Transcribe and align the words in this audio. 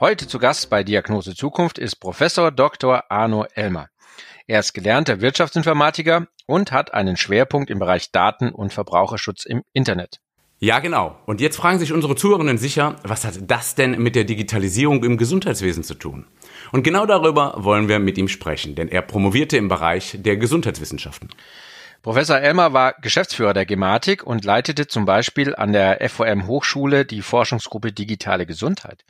Heute 0.00 0.26
zu 0.26 0.40
Gast 0.40 0.70
bei 0.70 0.82
Diagnose 0.82 1.36
Zukunft 1.36 1.78
ist 1.78 1.96
Professor 1.96 2.50
Dr. 2.50 3.04
Arno 3.10 3.46
Elmer. 3.54 3.88
Er 4.48 4.58
ist 4.58 4.74
gelernter 4.74 5.20
Wirtschaftsinformatiker 5.20 6.26
und 6.46 6.72
hat 6.72 6.92
einen 6.92 7.16
Schwerpunkt 7.16 7.70
im 7.70 7.78
Bereich 7.78 8.10
Daten- 8.10 8.50
und 8.50 8.72
Verbraucherschutz 8.72 9.44
im 9.44 9.62
Internet. 9.72 10.18
Ja, 10.58 10.80
genau. 10.80 11.16
Und 11.26 11.40
jetzt 11.40 11.56
fragen 11.56 11.78
sich 11.78 11.92
unsere 11.92 12.16
Zuhörenden 12.16 12.58
sicher, 12.58 12.96
was 13.04 13.24
hat 13.24 13.34
das 13.46 13.76
denn 13.76 14.02
mit 14.02 14.16
der 14.16 14.24
Digitalisierung 14.24 15.04
im 15.04 15.16
Gesundheitswesen 15.16 15.84
zu 15.84 15.94
tun? 15.94 16.26
Und 16.72 16.82
genau 16.82 17.06
darüber 17.06 17.54
wollen 17.58 17.88
wir 17.88 18.00
mit 18.00 18.18
ihm 18.18 18.28
sprechen, 18.28 18.74
denn 18.74 18.88
er 18.88 19.02
promovierte 19.02 19.56
im 19.56 19.68
Bereich 19.68 20.16
der 20.18 20.36
Gesundheitswissenschaften. 20.36 21.30
Professor 22.02 22.36
Elmer 22.36 22.72
war 22.72 22.94
Geschäftsführer 23.00 23.54
der 23.54 23.64
Gematik 23.64 24.24
und 24.24 24.44
leitete 24.44 24.88
zum 24.88 25.04
Beispiel 25.04 25.54
an 25.54 25.72
der 25.72 26.06
FOM 26.10 26.48
Hochschule 26.48 27.06
die 27.06 27.22
Forschungsgruppe 27.22 27.92
Digitale 27.92 28.44
Gesundheit. 28.44 29.04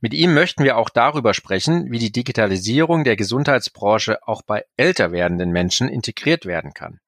Mit 0.00 0.14
ihm 0.14 0.34
möchten 0.34 0.64
wir 0.64 0.76
auch 0.76 0.90
darüber 0.90 1.34
sprechen, 1.34 1.90
wie 1.90 1.98
die 1.98 2.12
Digitalisierung 2.12 3.04
der 3.04 3.16
Gesundheitsbranche 3.16 4.26
auch 4.26 4.42
bei 4.42 4.64
älter 4.76 5.12
werdenden 5.12 5.50
Menschen 5.50 5.88
integriert 5.88 6.46
werden 6.46 6.72
kann. 6.72 7.00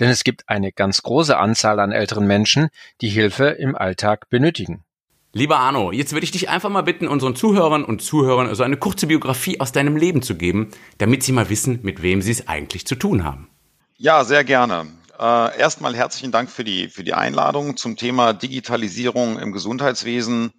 Denn 0.00 0.10
es 0.10 0.24
gibt 0.24 0.48
eine 0.48 0.72
ganz 0.72 1.02
große 1.02 1.36
Anzahl 1.36 1.80
an 1.80 1.92
älteren 1.92 2.26
Menschen, 2.26 2.68
die 3.00 3.08
Hilfe 3.08 3.46
im 3.46 3.76
Alltag 3.76 4.28
benötigen. 4.28 4.84
Lieber 5.32 5.58
Arno, 5.58 5.92
jetzt 5.92 6.12
würde 6.12 6.24
ich 6.24 6.30
dich 6.30 6.48
einfach 6.48 6.70
mal 6.70 6.82
bitten, 6.82 7.08
unseren 7.08 7.36
Zuhörern 7.36 7.84
und 7.84 8.00
Zuhörern 8.00 8.54
so 8.54 8.62
eine 8.62 8.78
kurze 8.78 9.06
Biografie 9.06 9.60
aus 9.60 9.70
deinem 9.70 9.96
Leben 9.96 10.22
zu 10.22 10.34
geben, 10.34 10.70
damit 10.98 11.22
sie 11.22 11.32
mal 11.32 11.50
wissen, 11.50 11.80
mit 11.82 12.02
wem 12.02 12.22
sie 12.22 12.32
es 12.32 12.48
eigentlich 12.48 12.86
zu 12.86 12.94
tun 12.94 13.22
haben. 13.22 13.50
Ja, 13.98 14.24
sehr 14.24 14.44
gerne. 14.44 14.86
Äh, 15.18 15.58
erstmal 15.58 15.94
herzlichen 15.94 16.32
Dank 16.32 16.50
für 16.50 16.64
die, 16.64 16.88
für 16.88 17.04
die 17.04 17.14
Einladung 17.14 17.76
zum 17.76 17.96
Thema 17.96 18.32
Digitalisierung 18.32 19.38
im 19.38 19.52
Gesundheitswesen. 19.52 20.52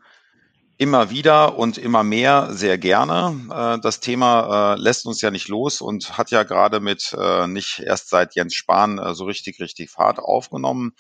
Immer 0.80 1.10
wieder 1.10 1.58
und 1.58 1.80
immer 1.80 2.04
mehr 2.04 2.50
sehr 2.52 2.78
gerne. 2.78 3.36
Äh, 3.52 3.80
das 3.82 4.00
Thema 4.00 4.76
äh, 4.76 4.80
lässt 4.80 5.08
uns 5.08 5.22
ja 5.22 5.32
nicht 5.32 5.48
los 5.48 5.82
und 5.82 6.20
hat 6.20 6.30
ja 6.30 6.44
gerade 6.44 6.80
mit 6.80 7.16
äh, 7.18 7.48
nicht 7.48 7.80
erst 7.80 8.10
seit 8.10 8.36
Jens 8.36 8.54
Spahn 8.54 9.02
so 9.16 9.26
richtig, 9.26 9.60
richtig 9.60 9.90
Fahrt 9.90 10.20
aufgenommen. 10.20 10.94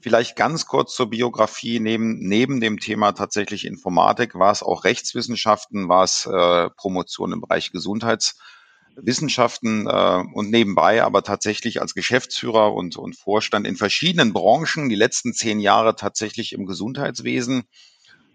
Vielleicht 0.00 0.34
ganz 0.34 0.66
kurz 0.66 0.94
zur 0.94 1.10
Biografie. 1.10 1.78
Neben, 1.78 2.18
neben 2.18 2.60
dem 2.60 2.80
Thema 2.80 3.12
tatsächlich 3.12 3.66
Informatik 3.66 4.34
war 4.34 4.50
es 4.50 4.64
auch 4.64 4.82
Rechtswissenschaften, 4.84 5.88
war 5.88 6.02
es 6.04 6.26
äh, 6.26 6.70
Promotion 6.70 7.32
im 7.32 7.42
Bereich 7.42 7.70
Gesundheitswissenschaften 7.70 9.86
äh, 9.86 10.24
und 10.32 10.50
nebenbei 10.50 11.04
aber 11.04 11.22
tatsächlich 11.22 11.82
als 11.82 11.94
Geschäftsführer 11.94 12.72
und, 12.72 12.96
und 12.96 13.14
Vorstand 13.14 13.66
in 13.66 13.76
verschiedenen 13.76 14.32
Branchen, 14.32 14.88
die 14.88 14.96
letzten 14.96 15.34
zehn 15.34 15.60
Jahre 15.60 15.94
tatsächlich 15.94 16.52
im 16.52 16.64
Gesundheitswesen, 16.64 17.68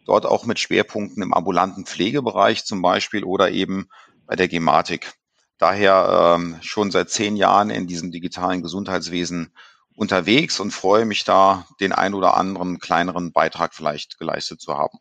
dort 0.06 0.26
auch 0.26 0.46
mit 0.46 0.60
Schwerpunkten 0.60 1.22
im 1.22 1.34
ambulanten 1.34 1.86
Pflegebereich 1.86 2.66
zum 2.66 2.82
Beispiel 2.82 3.24
oder 3.24 3.52
eben 3.52 3.90
bei 4.26 4.36
der 4.36 4.48
Gematik. 4.48 5.14
Daher 5.58 6.36
ähm, 6.38 6.58
schon 6.62 6.92
seit 6.92 7.10
zehn 7.10 7.36
Jahren 7.36 7.70
in 7.70 7.88
diesem 7.88 8.12
digitalen 8.12 8.62
Gesundheitswesen 8.62 9.52
unterwegs 9.96 10.60
und 10.60 10.72
freue 10.72 11.06
mich 11.06 11.24
da, 11.24 11.66
den 11.80 11.94
ein 11.94 12.14
oder 12.14 12.36
anderen 12.36 12.80
kleineren 12.80 13.32
Beitrag 13.32 13.74
vielleicht 13.74 14.20
geleistet 14.20 14.62
zu 14.62 14.78
haben. 14.78 15.00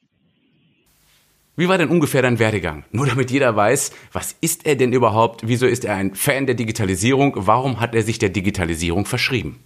Wie 1.57 1.69
war 1.69 1.79
denn 1.79 1.89
ungefähr 1.89 2.23
dein 2.23 2.39
Werdegang? 2.39 2.85
Nur 2.91 3.07
damit 3.07 3.31
jeder 3.31 3.55
weiß, 3.55 3.93
was 4.13 4.35
ist 4.41 4.67
er 4.67 4.75
denn 4.75 4.93
überhaupt? 4.93 5.47
Wieso 5.47 5.67
ist 5.67 5.85
er 5.85 5.95
ein 5.95 6.15
Fan 6.15 6.47
der 6.47 6.57
Digitalisierung? 6.57 7.33
Warum 7.37 7.79
hat 7.81 7.95
er 7.95 8.03
sich 8.03 8.19
der 8.19 8.31
Digitalisierung 8.31 9.07
verschrieben? 9.07 9.63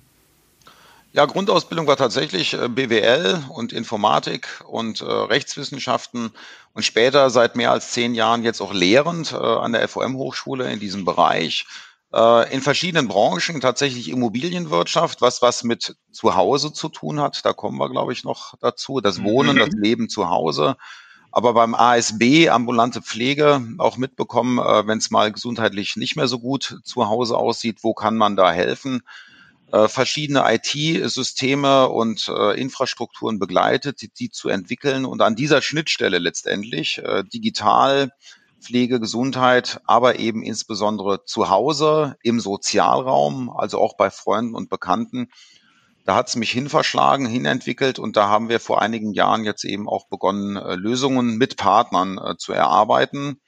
Ja, 1.12 1.24
Grundausbildung 1.24 1.86
war 1.86 1.96
tatsächlich 1.96 2.54
äh, 2.54 2.68
BWL 2.68 3.42
und 3.48 3.72
Informatik 3.72 4.46
und 4.66 5.00
äh, 5.00 5.04
Rechtswissenschaften 5.04 6.30
und 6.74 6.82
später 6.82 7.30
seit 7.30 7.56
mehr 7.56 7.72
als 7.72 7.92
zehn 7.92 8.14
Jahren 8.14 8.44
jetzt 8.44 8.60
auch 8.60 8.74
lehrend 8.74 9.32
äh, 9.32 9.36
an 9.36 9.72
der 9.72 9.88
FOM-Hochschule 9.88 10.70
in 10.70 10.80
diesem 10.80 11.06
Bereich 11.06 11.66
äh, 12.12 12.52
in 12.52 12.60
verschiedenen 12.60 13.08
Branchen, 13.08 13.60
tatsächlich 13.60 14.10
Immobilienwirtschaft, 14.10 15.22
was 15.22 15.40
was 15.40 15.64
mit 15.64 15.96
zu 16.12 16.36
Hause 16.36 16.72
zu 16.74 16.90
tun 16.90 17.20
hat. 17.20 17.44
Da 17.44 17.54
kommen 17.54 17.78
wir, 17.78 17.88
glaube 17.88 18.12
ich, 18.12 18.24
noch 18.24 18.54
dazu. 18.60 19.00
Das 19.00 19.22
Wohnen, 19.22 19.56
das 19.56 19.70
mhm. 19.70 19.82
Leben 19.82 20.08
zu 20.08 20.28
Hause. 20.28 20.76
Aber 21.30 21.52
beim 21.52 21.74
ASB, 21.74 22.48
ambulante 22.48 23.02
Pflege, 23.02 23.62
auch 23.78 23.96
mitbekommen, 23.96 24.58
äh, 24.58 24.86
wenn 24.86 24.98
es 24.98 25.10
mal 25.10 25.32
gesundheitlich 25.32 25.96
nicht 25.96 26.16
mehr 26.16 26.28
so 26.28 26.38
gut 26.38 26.80
zu 26.84 27.08
Hause 27.08 27.36
aussieht, 27.36 27.78
wo 27.82 27.94
kann 27.94 28.16
man 28.16 28.36
da 28.36 28.50
helfen? 28.50 29.02
Äh, 29.70 29.88
verschiedene 29.88 30.44
IT-Systeme 30.46 31.90
und 31.90 32.28
äh, 32.28 32.58
Infrastrukturen 32.58 33.38
begleitet, 33.38 34.00
die, 34.00 34.08
die, 34.08 34.30
zu 34.30 34.48
entwickeln 34.48 35.04
und 35.04 35.20
an 35.20 35.36
dieser 35.36 35.60
Schnittstelle 35.60 36.18
letztendlich 36.18 36.98
äh, 36.98 37.22
digital 37.22 38.10
Pflege, 38.60 38.98
Gesundheit, 38.98 39.80
aber 39.84 40.18
eben 40.18 40.42
insbesondere 40.42 41.24
zu 41.24 41.50
Hause, 41.50 42.16
im 42.22 42.40
Sozialraum, 42.40 43.50
also 43.50 43.78
auch 43.78 43.96
bei 43.96 44.10
Freunden 44.10 44.54
und 44.54 44.70
Bekannten. 44.70 45.28
Da 46.06 46.14
hat 46.14 46.28
es 46.28 46.36
mich 46.36 46.50
hinverschlagen, 46.50 47.26
hinentwickelt 47.26 47.98
und 47.98 48.16
da 48.16 48.28
haben 48.28 48.48
wir 48.48 48.60
vor 48.60 48.80
einigen 48.80 49.12
Jahren 49.12 49.44
jetzt 49.44 49.64
eben 49.64 49.86
auch 49.86 50.08
begonnen, 50.08 50.56
äh, 50.56 50.76
Lösungen 50.76 51.36
mit 51.36 51.58
Partnern 51.58 52.16
äh, 52.16 52.36
zu 52.38 52.54
erarbeiten. 52.54 53.40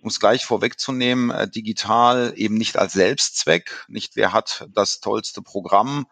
Um 0.00 0.08
es 0.08 0.18
gleich 0.18 0.44
vorwegzunehmen, 0.44 1.30
äh, 1.30 1.48
digital 1.48 2.32
eben 2.36 2.56
nicht 2.56 2.76
als 2.76 2.94
Selbstzweck, 2.94 3.84
nicht 3.88 4.16
wer 4.16 4.32
hat 4.32 4.66
das 4.72 5.00
tollste 5.00 5.42
Programm, 5.42 6.06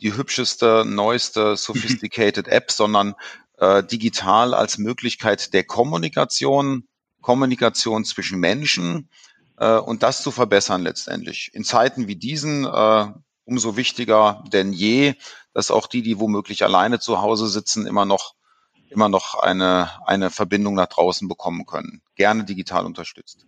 die 0.00 0.14
hübscheste, 0.14 0.84
neueste, 0.86 1.56
sophisticated 1.56 2.48
App, 2.48 2.70
sondern 2.70 3.14
äh, 3.58 3.82
digital 3.84 4.54
als 4.54 4.78
Möglichkeit 4.78 5.52
der 5.54 5.64
Kommunikation, 5.64 6.88
Kommunikation 7.20 8.04
zwischen 8.04 8.38
Menschen 8.38 9.08
äh, 9.56 9.76
und 9.76 10.02
das 10.02 10.22
zu 10.22 10.30
verbessern 10.30 10.82
letztendlich. 10.82 11.50
In 11.52 11.64
Zeiten 11.64 12.08
wie 12.08 12.16
diesen 12.16 12.64
äh, 12.64 13.06
umso 13.44 13.76
wichtiger 13.76 14.44
denn 14.52 14.72
je, 14.72 15.14
dass 15.54 15.70
auch 15.70 15.86
die, 15.86 16.02
die 16.02 16.20
womöglich 16.20 16.64
alleine 16.64 17.00
zu 17.00 17.20
Hause 17.20 17.48
sitzen, 17.48 17.86
immer 17.86 18.04
noch 18.04 18.34
immer 18.90 19.08
noch 19.08 19.34
eine, 19.34 19.90
eine 20.06 20.30
Verbindung 20.30 20.74
nach 20.74 20.88
draußen 20.88 21.28
bekommen 21.28 21.66
können. 21.66 22.00
Gerne 22.16 22.44
digital 22.44 22.86
unterstützt. 22.86 23.46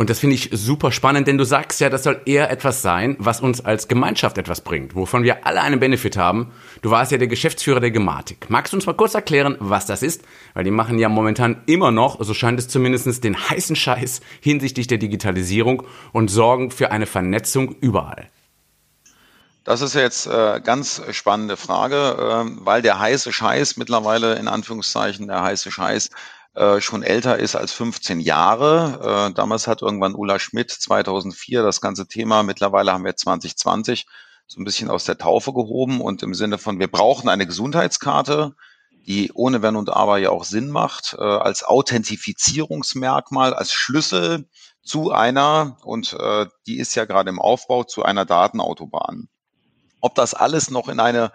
Und 0.00 0.08
das 0.08 0.18
finde 0.18 0.34
ich 0.34 0.48
super 0.50 0.92
spannend, 0.92 1.28
denn 1.28 1.36
du 1.36 1.44
sagst 1.44 1.78
ja, 1.78 1.90
das 1.90 2.04
soll 2.04 2.22
eher 2.24 2.50
etwas 2.50 2.80
sein, 2.80 3.16
was 3.18 3.42
uns 3.42 3.62
als 3.62 3.86
Gemeinschaft 3.86 4.38
etwas 4.38 4.62
bringt, 4.62 4.94
wovon 4.94 5.24
wir 5.24 5.46
alle 5.46 5.60
einen 5.60 5.78
Benefit 5.78 6.16
haben. 6.16 6.52
Du 6.80 6.90
warst 6.90 7.12
ja 7.12 7.18
der 7.18 7.28
Geschäftsführer 7.28 7.80
der 7.80 7.90
Gematik. 7.90 8.48
Magst 8.48 8.72
du 8.72 8.78
uns 8.78 8.86
mal 8.86 8.94
kurz 8.94 9.12
erklären, 9.12 9.56
was 9.60 9.84
das 9.84 10.02
ist? 10.02 10.22
Weil 10.54 10.64
die 10.64 10.70
machen 10.70 10.98
ja 10.98 11.10
momentan 11.10 11.60
immer 11.66 11.90
noch, 11.90 12.16
so 12.24 12.32
scheint 12.32 12.58
es 12.58 12.68
zumindest, 12.68 13.22
den 13.22 13.36
heißen 13.50 13.76
Scheiß 13.76 14.22
hinsichtlich 14.40 14.86
der 14.86 14.96
Digitalisierung 14.96 15.82
und 16.12 16.30
sorgen 16.30 16.70
für 16.70 16.90
eine 16.92 17.04
Vernetzung 17.04 17.74
überall. 17.82 18.30
Das 19.70 19.82
ist 19.82 19.94
jetzt 19.94 20.26
äh, 20.26 20.60
ganz 20.64 21.00
spannende 21.12 21.56
Frage, 21.56 21.94
äh, 21.94 22.66
weil 22.66 22.82
der 22.82 22.98
heiße 22.98 23.32
Scheiß 23.32 23.76
mittlerweile 23.76 24.34
in 24.34 24.48
Anführungszeichen 24.48 25.28
der 25.28 25.44
heiße 25.44 25.70
Scheiß 25.70 26.10
äh, 26.54 26.80
schon 26.80 27.04
älter 27.04 27.38
ist 27.38 27.54
als 27.54 27.72
15 27.74 28.18
Jahre. 28.18 29.28
Äh, 29.30 29.32
damals 29.32 29.68
hat 29.68 29.80
irgendwann 29.80 30.16
Ulla 30.16 30.40
Schmidt 30.40 30.72
2004 30.72 31.62
das 31.62 31.80
ganze 31.80 32.08
Thema, 32.08 32.42
mittlerweile 32.42 32.92
haben 32.92 33.04
wir 33.04 33.14
2020, 33.14 34.06
so 34.48 34.60
ein 34.60 34.64
bisschen 34.64 34.90
aus 34.90 35.04
der 35.04 35.18
Taufe 35.18 35.52
gehoben 35.52 36.00
und 36.00 36.24
im 36.24 36.34
Sinne 36.34 36.58
von, 36.58 36.80
wir 36.80 36.90
brauchen 36.90 37.28
eine 37.28 37.46
Gesundheitskarte, 37.46 38.56
die 39.06 39.30
ohne 39.34 39.62
Wenn 39.62 39.76
und 39.76 39.88
Aber 39.90 40.18
ja 40.18 40.30
auch 40.30 40.42
Sinn 40.42 40.70
macht, 40.70 41.14
äh, 41.16 41.22
als 41.22 41.62
Authentifizierungsmerkmal, 41.62 43.54
als 43.54 43.72
Schlüssel 43.72 44.48
zu 44.82 45.12
einer, 45.12 45.76
und 45.84 46.14
äh, 46.14 46.46
die 46.66 46.80
ist 46.80 46.96
ja 46.96 47.04
gerade 47.04 47.30
im 47.30 47.38
Aufbau, 47.38 47.84
zu 47.84 48.02
einer 48.02 48.24
Datenautobahn. 48.24 49.28
Ob 50.00 50.14
das 50.14 50.34
alles 50.34 50.70
noch 50.70 50.88
in 50.88 51.00
eine 51.00 51.32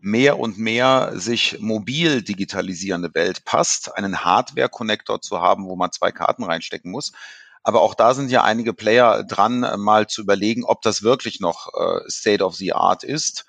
mehr 0.00 0.38
und 0.38 0.58
mehr 0.58 1.12
sich 1.14 1.58
mobil 1.60 2.22
digitalisierende 2.22 3.14
Welt 3.14 3.44
passt, 3.44 3.94
einen 3.96 4.24
Hardware-Connector 4.24 5.20
zu 5.20 5.40
haben, 5.40 5.66
wo 5.66 5.76
man 5.76 5.92
zwei 5.92 6.12
Karten 6.12 6.44
reinstecken 6.44 6.90
muss. 6.90 7.12
Aber 7.62 7.80
auch 7.82 7.94
da 7.94 8.14
sind 8.14 8.30
ja 8.30 8.44
einige 8.44 8.72
Player 8.72 9.24
dran, 9.24 9.66
mal 9.78 10.06
zu 10.06 10.22
überlegen, 10.22 10.64
ob 10.64 10.82
das 10.82 11.02
wirklich 11.02 11.40
noch 11.40 11.72
äh, 11.74 12.08
State 12.08 12.44
of 12.44 12.54
the 12.54 12.72
Art 12.72 13.02
ist. 13.02 13.44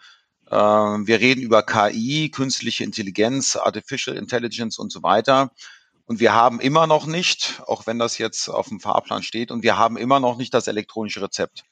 Ähm, 0.49 1.05
wir 1.05 1.19
reden 1.19 1.41
über 1.41 1.61
KI, 1.61 2.31
künstliche 2.31 2.83
Intelligenz, 2.83 3.55
Artificial 3.55 4.17
Intelligence 4.17 4.79
und 4.79 4.91
so 4.91 5.03
weiter. 5.03 5.51
Und 6.05 6.19
wir 6.19 6.33
haben 6.33 6.59
immer 6.61 6.87
noch 6.87 7.05
nicht, 7.05 7.61
auch 7.67 7.85
wenn 7.85 7.99
das 7.99 8.17
jetzt 8.17 8.49
auf 8.49 8.69
dem 8.69 8.79
Fahrplan 8.79 9.23
steht, 9.23 9.51
und 9.51 9.61
wir 9.61 9.77
haben 9.77 9.97
immer 9.97 10.19
noch 10.19 10.37
nicht 10.37 10.53
das 10.53 10.67
elektronische 10.67 11.21
Rezept. 11.21 11.63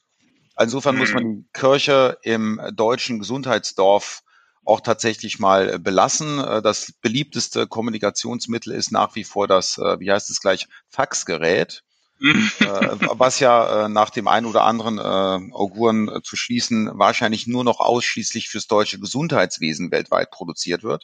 Insofern 0.59 0.97
muss 0.97 1.13
man 1.13 1.23
mhm. 1.23 1.35
die 1.35 1.49
Kirche 1.53 2.17
im 2.23 2.61
deutschen 2.73 3.19
Gesundheitsdorf 3.19 4.23
auch 4.65 4.81
tatsächlich 4.81 5.39
mal 5.39 5.79
belassen. 5.79 6.39
Äh, 6.39 6.61
das 6.61 6.91
beliebteste 7.01 7.67
Kommunikationsmittel 7.67 8.73
ist 8.73 8.91
nach 8.91 9.15
wie 9.15 9.23
vor 9.23 9.47
das, 9.47 9.77
äh, 9.77 9.99
wie 9.99 10.11
heißt 10.11 10.29
es 10.29 10.41
gleich, 10.41 10.67
Faxgerät. 10.89 11.83
Äh, 12.21 12.97
was 13.17 13.41
ja 13.41 13.89
nach 13.89 14.09
dem 14.09 14.29
einen 14.29 14.45
oder 14.45 14.63
anderen 14.63 14.99
Auguren 14.99 16.21
zu 16.23 16.37
schließen 16.37 16.89
wahrscheinlich 16.93 17.45
nur 17.45 17.65
noch 17.65 17.81
ausschließlich 17.81 18.47
fürs 18.47 18.67
deutsche 18.67 19.01
Gesundheitswesen 19.01 19.91
weltweit 19.91 20.31
produziert 20.31 20.83
wird. 20.83 21.03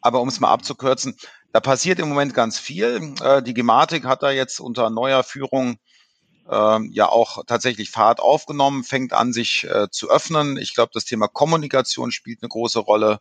Aber 0.00 0.20
um 0.20 0.26
es 0.26 0.40
mal 0.40 0.50
abzukürzen, 0.50 1.16
da 1.52 1.60
passiert 1.60 2.00
im 2.00 2.08
Moment 2.08 2.34
ganz 2.34 2.58
viel. 2.58 3.14
die 3.46 3.54
Gematik 3.54 4.04
hat 4.04 4.24
da 4.24 4.32
jetzt 4.32 4.58
unter 4.58 4.90
neuer 4.90 5.22
Führung 5.22 5.78
ähm, 6.50 6.90
ja 6.92 7.08
auch 7.08 7.44
tatsächlich 7.46 7.90
Fahrt 7.90 8.20
aufgenommen, 8.20 8.84
fängt 8.84 9.12
an, 9.12 9.32
sich 9.32 9.64
äh, 9.64 9.88
zu 9.90 10.10
öffnen. 10.10 10.56
Ich 10.56 10.74
glaube, 10.74 10.90
das 10.94 11.04
Thema 11.04 11.28
Kommunikation 11.28 12.10
spielt 12.10 12.42
eine 12.42 12.48
große 12.48 12.78
Rolle. 12.78 13.20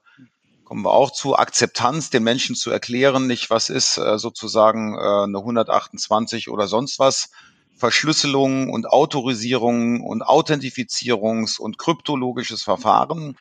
Kommen 0.63 0.83
wir 0.83 0.91
auch 0.91 1.11
zu. 1.11 1.35
Akzeptanz, 1.35 2.09
den 2.09 2.23
Menschen 2.23 2.55
zu 2.55 2.71
erklären, 2.71 3.27
nicht 3.27 3.49
was 3.49 3.69
ist 3.69 3.97
äh, 3.97 4.17
sozusagen 4.17 4.95
äh, 4.95 5.23
eine 5.23 5.37
128 5.37 6.49
oder 6.49 6.67
sonst 6.67 6.99
was. 6.99 7.29
Verschlüsselung 7.77 8.69
und 8.69 8.89
Autorisierung 8.89 10.01
und 10.01 10.23
Authentifizierungs- 10.23 11.59
und 11.59 11.77
kryptologisches 11.77 12.63
Verfahren, 12.63 13.37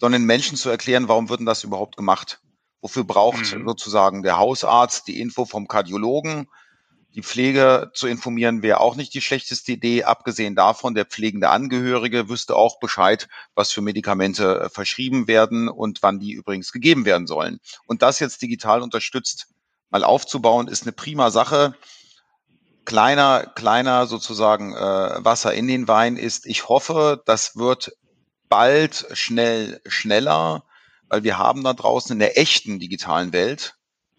sondern 0.00 0.24
Menschen 0.24 0.56
zu 0.56 0.70
erklären, 0.70 1.08
warum 1.08 1.28
wird 1.28 1.40
denn 1.40 1.46
das 1.46 1.64
überhaupt 1.64 1.96
gemacht? 1.96 2.40
Wofür 2.80 3.04
braucht 3.04 3.54
mhm. 3.54 3.66
sozusagen 3.66 4.22
der 4.22 4.38
Hausarzt 4.38 5.06
die 5.06 5.20
Info 5.20 5.44
vom 5.44 5.68
Kardiologen? 5.68 6.48
Die 7.14 7.22
Pflege 7.22 7.92
zu 7.94 8.08
informieren 8.08 8.62
wäre 8.62 8.80
auch 8.80 8.96
nicht 8.96 9.14
die 9.14 9.20
schlechteste 9.20 9.70
Idee. 9.70 10.02
Abgesehen 10.02 10.56
davon, 10.56 10.94
der 10.94 11.04
pflegende 11.04 11.48
Angehörige 11.48 12.28
wüsste 12.28 12.56
auch 12.56 12.80
Bescheid, 12.80 13.28
was 13.54 13.70
für 13.70 13.82
Medikamente 13.82 14.62
äh, 14.62 14.68
verschrieben 14.68 15.28
werden 15.28 15.68
und 15.68 16.02
wann 16.02 16.18
die 16.18 16.32
übrigens 16.32 16.72
gegeben 16.72 17.04
werden 17.04 17.28
sollen. 17.28 17.60
Und 17.86 18.02
das 18.02 18.18
jetzt 18.18 18.42
digital 18.42 18.82
unterstützt 18.82 19.46
mal 19.90 20.02
aufzubauen, 20.02 20.66
ist 20.66 20.82
eine 20.82 20.92
prima 20.92 21.30
Sache. 21.30 21.76
Kleiner, 22.84 23.46
kleiner 23.54 24.06
sozusagen 24.06 24.74
äh, 24.74 25.24
Wasser 25.24 25.54
in 25.54 25.68
den 25.68 25.86
Wein 25.86 26.16
ist, 26.16 26.46
ich 26.46 26.68
hoffe, 26.68 27.22
das 27.26 27.56
wird 27.56 27.92
bald 28.48 29.06
schnell 29.12 29.80
schneller, 29.86 30.64
weil 31.08 31.22
wir 31.22 31.38
haben 31.38 31.62
da 31.62 31.74
draußen 31.74 32.12
in 32.12 32.18
der 32.18 32.38
echten 32.38 32.80
digitalen 32.80 33.32
Welt, 33.32 33.76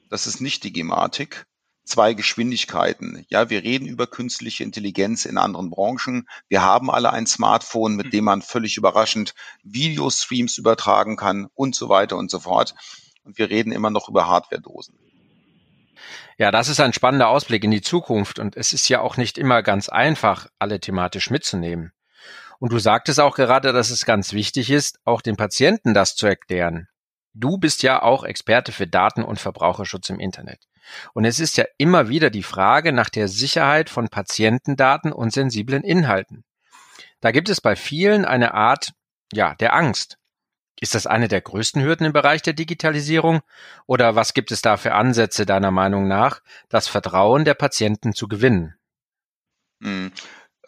das 0.09 0.27
ist 0.27 0.39
nicht 0.39 0.63
die 0.63 0.71
Gematik, 0.71 1.45
zwei 1.85 2.13
Geschwindigkeiten. 2.13 3.25
Ja, 3.29 3.49
wir 3.49 3.63
reden 3.63 3.87
über 3.87 4.07
künstliche 4.07 4.63
Intelligenz 4.63 5.25
in 5.25 5.37
anderen 5.37 5.69
Branchen. 5.69 6.27
Wir 6.47 6.61
haben 6.61 6.91
alle 6.91 7.13
ein 7.13 7.27
Smartphone, 7.27 7.95
mit 7.95 8.13
dem 8.13 8.25
man 8.25 8.41
völlig 8.41 8.77
überraschend 8.77 9.33
Videostreams 9.63 10.57
übertragen 10.57 11.15
kann 11.15 11.47
und 11.53 11.75
so 11.75 11.89
weiter 11.89 12.17
und 12.17 12.29
so 12.29 12.39
fort. 12.39 12.75
Und 13.23 13.37
wir 13.37 13.49
reden 13.49 13.71
immer 13.71 13.89
noch 13.89 14.09
über 14.09 14.27
Hardware-Dosen. 14.27 14.95
Ja, 16.37 16.51
das 16.51 16.67
ist 16.67 16.81
ein 16.81 16.93
spannender 16.93 17.29
Ausblick 17.29 17.63
in 17.63 17.71
die 17.71 17.81
Zukunft 17.81 18.39
und 18.39 18.57
es 18.57 18.73
ist 18.73 18.89
ja 18.89 18.99
auch 18.99 19.15
nicht 19.15 19.38
immer 19.38 19.63
ganz 19.63 19.88
einfach, 19.88 20.47
alle 20.59 20.79
thematisch 20.79 21.29
mitzunehmen. 21.29 21.93
Und 22.59 22.73
du 22.73 22.79
sagtest 22.79 23.19
auch 23.19 23.35
gerade, 23.35 23.73
dass 23.73 23.89
es 23.89 24.05
ganz 24.05 24.33
wichtig 24.33 24.69
ist, 24.69 24.99
auch 25.05 25.21
den 25.21 25.38
Patienten 25.38 25.93
das 25.93 26.15
zu 26.15 26.27
erklären. 26.27 26.88
Du 27.33 27.57
bist 27.57 27.83
ja 27.83 28.01
auch 28.01 28.23
Experte 28.23 28.71
für 28.71 28.88
Daten- 28.88 29.23
und 29.23 29.39
Verbraucherschutz 29.39 30.09
im 30.09 30.19
Internet. 30.19 30.59
Und 31.13 31.25
es 31.25 31.39
ist 31.39 31.57
ja 31.57 31.65
immer 31.77 32.09
wieder 32.09 32.29
die 32.29 32.43
Frage 32.43 32.91
nach 32.91 33.09
der 33.09 33.27
Sicherheit 33.27 33.89
von 33.89 34.09
Patientendaten 34.09 35.11
und 35.11 35.31
sensiblen 35.31 35.83
Inhalten. 35.83 36.43
Da 37.21 37.31
gibt 37.31 37.49
es 37.49 37.61
bei 37.61 37.75
vielen 37.75 38.25
eine 38.25 38.53
Art, 38.53 38.93
ja, 39.31 39.55
der 39.55 39.73
Angst. 39.73 40.17
Ist 40.79 40.93
das 40.93 41.07
eine 41.07 41.27
der 41.27 41.41
größten 41.41 41.81
Hürden 41.81 42.05
im 42.05 42.13
Bereich 42.13 42.41
der 42.41 42.53
Digitalisierung? 42.53 43.41
Oder 43.87 44.15
was 44.15 44.33
gibt 44.33 44.51
es 44.51 44.61
da 44.61 44.75
für 44.77 44.93
Ansätze 44.93 45.45
deiner 45.45 45.71
Meinung 45.71 46.07
nach, 46.07 46.41
das 46.69 46.88
Vertrauen 46.88 47.45
der 47.45 47.53
Patienten 47.53 48.13
zu 48.13 48.27
gewinnen? 48.27 48.75
Hm. 49.81 50.11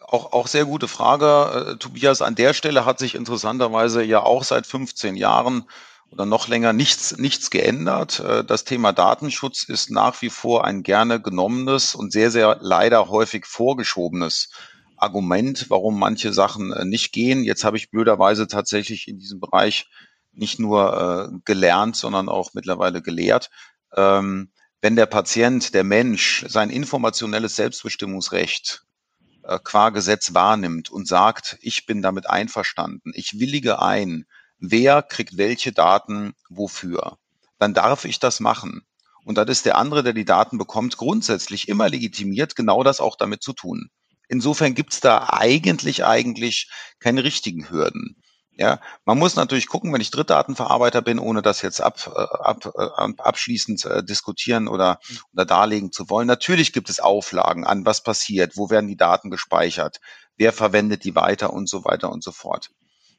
Auch, 0.00 0.32
auch 0.32 0.46
sehr 0.46 0.64
gute 0.64 0.88
Frage, 0.88 1.72
äh, 1.72 1.76
Tobias. 1.76 2.22
An 2.22 2.34
der 2.34 2.54
Stelle 2.54 2.86
hat 2.86 2.98
sich 2.98 3.14
interessanterweise 3.14 4.02
ja 4.02 4.22
auch 4.22 4.42
seit 4.42 4.66
15 4.66 5.16
Jahren 5.16 5.68
oder 6.10 6.26
noch 6.26 6.48
länger 6.48 6.72
nichts, 6.72 7.16
nichts 7.18 7.50
geändert. 7.50 8.20
Äh, 8.20 8.44
das 8.44 8.64
Thema 8.64 8.92
Datenschutz 8.92 9.64
ist 9.64 9.90
nach 9.90 10.20
wie 10.22 10.30
vor 10.30 10.64
ein 10.64 10.82
gerne 10.82 11.20
genommenes 11.20 11.94
und 11.94 12.12
sehr, 12.12 12.30
sehr 12.30 12.58
leider 12.60 13.08
häufig 13.08 13.46
vorgeschobenes 13.46 14.50
Argument, 14.96 15.66
warum 15.68 15.98
manche 15.98 16.32
Sachen 16.32 16.72
äh, 16.72 16.84
nicht 16.84 17.12
gehen. 17.12 17.44
Jetzt 17.44 17.64
habe 17.64 17.76
ich 17.76 17.90
blöderweise 17.90 18.46
tatsächlich 18.46 19.08
in 19.08 19.18
diesem 19.18 19.40
Bereich 19.40 19.86
nicht 20.32 20.58
nur 20.58 21.30
äh, 21.32 21.38
gelernt, 21.44 21.96
sondern 21.96 22.28
auch 22.28 22.50
mittlerweile 22.54 23.02
gelehrt. 23.02 23.50
Ähm, 23.94 24.50
wenn 24.80 24.96
der 24.96 25.06
Patient, 25.06 25.74
der 25.74 25.84
Mensch 25.84 26.44
sein 26.48 26.70
informationelles 26.70 27.56
Selbstbestimmungsrecht 27.56 28.84
qua 29.64 29.88
Gesetz 29.88 30.34
wahrnimmt 30.34 30.90
und 30.90 31.08
sagt, 31.08 31.56
ich 31.62 31.86
bin 31.86 32.02
damit 32.02 32.28
einverstanden, 32.28 33.12
ich 33.14 33.40
willige 33.40 33.80
ein, 33.80 34.26
wer 34.58 35.02
kriegt 35.02 35.36
welche 35.36 35.72
Daten 35.72 36.34
wofür. 36.48 37.18
Dann 37.58 37.74
darf 37.74 38.04
ich 38.04 38.18
das 38.18 38.40
machen. 38.40 38.82
Und 39.24 39.36
dann 39.36 39.48
ist 39.48 39.66
der 39.66 39.76
andere, 39.76 40.02
der 40.02 40.12
die 40.12 40.24
Daten 40.24 40.58
bekommt, 40.58 40.96
grundsätzlich 40.96 41.68
immer 41.68 41.88
legitimiert, 41.88 42.56
genau 42.56 42.82
das 42.82 43.00
auch 43.00 43.16
damit 43.16 43.42
zu 43.42 43.52
tun. 43.52 43.90
Insofern 44.28 44.74
gibt's 44.74 45.00
da 45.00 45.28
eigentlich, 45.30 46.04
eigentlich 46.04 46.70
keine 46.98 47.24
richtigen 47.24 47.68
Hürden. 47.70 48.22
Ja, 48.56 48.80
man 49.04 49.18
muss 49.18 49.36
natürlich 49.36 49.68
gucken, 49.68 49.92
wenn 49.92 50.00
ich 50.00 50.10
Drittdatenverarbeiter 50.10 51.00
bin, 51.00 51.20
ohne 51.20 51.42
das 51.42 51.62
jetzt 51.62 51.80
ab, 51.80 52.10
äh, 52.12 52.20
ab, 52.20 52.72
äh, 52.76 53.22
abschließend 53.22 53.84
äh, 53.84 54.02
diskutieren 54.02 54.66
oder, 54.66 54.98
oder 55.32 55.44
darlegen 55.44 55.92
zu 55.92 56.10
wollen. 56.10 56.26
Natürlich 56.26 56.72
gibt 56.72 56.90
es 56.90 56.98
Auflagen 56.98 57.64
an, 57.64 57.86
was 57.86 58.02
passiert, 58.02 58.56
wo 58.56 58.68
werden 58.68 58.88
die 58.88 58.96
Daten 58.96 59.30
gespeichert, 59.30 60.00
wer 60.36 60.52
verwendet 60.52 61.04
die 61.04 61.14
weiter 61.14 61.52
und 61.52 61.68
so 61.68 61.84
weiter 61.84 62.10
und 62.10 62.24
so 62.24 62.32
fort 62.32 62.70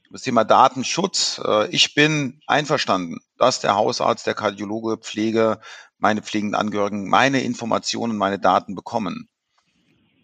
das 0.09 0.23
Thema 0.23 0.43
Datenschutz. 0.43 1.41
Äh, 1.43 1.69
ich 1.69 1.93
bin 1.93 2.41
einverstanden, 2.47 3.19
dass 3.37 3.59
der 3.59 3.75
Hausarzt, 3.75 4.25
der 4.27 4.33
Kardiologe, 4.33 4.97
Pflege, 4.97 5.59
meine 5.97 6.21
pflegenden 6.21 6.59
Angehörigen 6.59 7.09
meine 7.09 7.41
Informationen, 7.41 8.17
meine 8.17 8.39
Daten 8.39 8.75
bekommen. 8.75 9.29